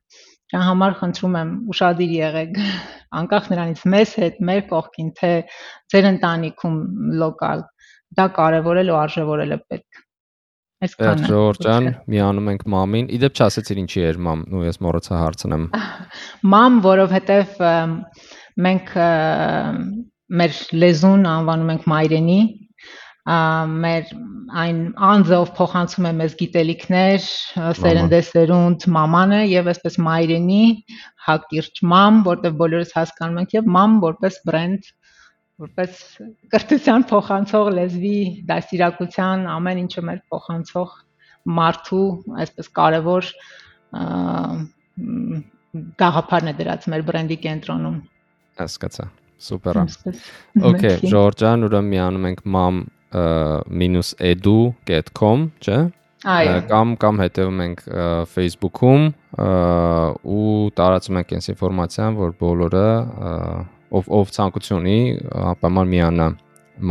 [0.54, 2.58] Դրա համար խնդրում եմ ուշադիր եղեք
[3.20, 5.32] անկախ նրանից մեզ հետ, մեր կողքին, թե
[5.94, 6.76] ձեր ընտանիքում
[7.22, 7.64] լոկալ,
[8.20, 10.04] դա կարևորել ու արժևորել է պետք։
[10.86, 15.64] Այսքանը։ Ժորժան, միանում ենք մամին։ Իդեպ չասեցիր ինչի էր մամ, ու ես մոռացա հարցնեմ։
[16.54, 17.62] Մամ, որովհետև
[18.66, 18.92] մենք
[20.42, 22.40] մեր լեզուն անվանում ենք մայրենի,
[23.26, 24.10] մեր
[24.54, 27.24] այն անձը ով փոխանցում է մեզ գիտելիքներ,
[27.80, 30.66] սերնդեսերունդ մաման է եւ այսպես մայրենի
[31.26, 34.92] հակիրճ մամ, որտեղ բոլորս հասկանում ենք եւ մամ որպես բրենդ,
[35.66, 36.04] որպես
[36.54, 38.16] կրթության փոխանցող լեզվի
[38.54, 40.96] դաստիարակության ամեն ինչը մեր փոխանցող
[41.58, 42.08] մարդու
[42.46, 43.30] այսպես կարևոր
[46.02, 48.02] գաղափարն է դրած մեր բրենդի կենտրոնում։
[48.62, 49.08] Հասկացա։
[49.46, 49.80] Սուպեր։
[50.70, 52.78] Okay, Ժորժան, ուրեմն միանում ենք mom
[53.16, 55.80] -edu.com, չէ՞։
[56.26, 57.82] Այո։ Կամ կամ հետևում ենք
[58.34, 59.04] Facebook-ում
[60.26, 60.46] ու
[60.80, 62.88] տարածում ենք այս ինֆորմացիան, որ բոլորը
[63.96, 64.96] ով ով ցանկություն ունի,
[65.54, 66.28] ապաման միանա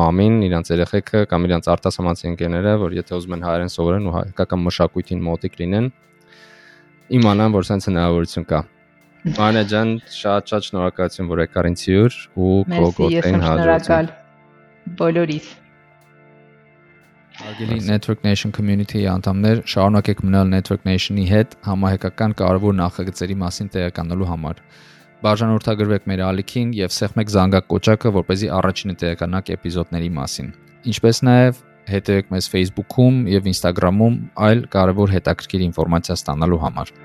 [0.00, 4.62] մամին, իրանց երեխեքը կամ իրանց արտասահմանցի ընկերները, որ եթե ուզում են հայերեն սովորեն ու հայկական
[4.68, 5.90] մշակույթին մոտիկ լինեն,
[7.18, 8.62] իմանան, որ սենց հնարավորություն կա։
[9.34, 14.10] Մանե ջան, շատ-շատ շնորհակալություն, որ եկար ինձ հյուր ու քո գոտեն հաջողություն։
[15.00, 15.52] Բոլորիս
[17.44, 24.28] Արգելի Network Nation community-ի անդամներ, շարունակեք մնալ Network Nation-ի հետ համահայկական կարևոր նախագծերի մասին տեղեկանալու
[24.30, 24.62] համար։
[25.26, 30.48] Բաժանորդագրվեք մեր ալիքին եւ սեղմեք զանգակոճակը, որ เป զի առաջինը տեղեկանաք էպիզոդների մասին։
[30.94, 31.60] Ինչպես նաեւ
[31.94, 34.16] հետևեք մեզ Facebook-ում եւ Instagram-ում
[34.48, 36.96] այլ կարևոր հետաքրքիր ինֆորմացիա ստանալու համար։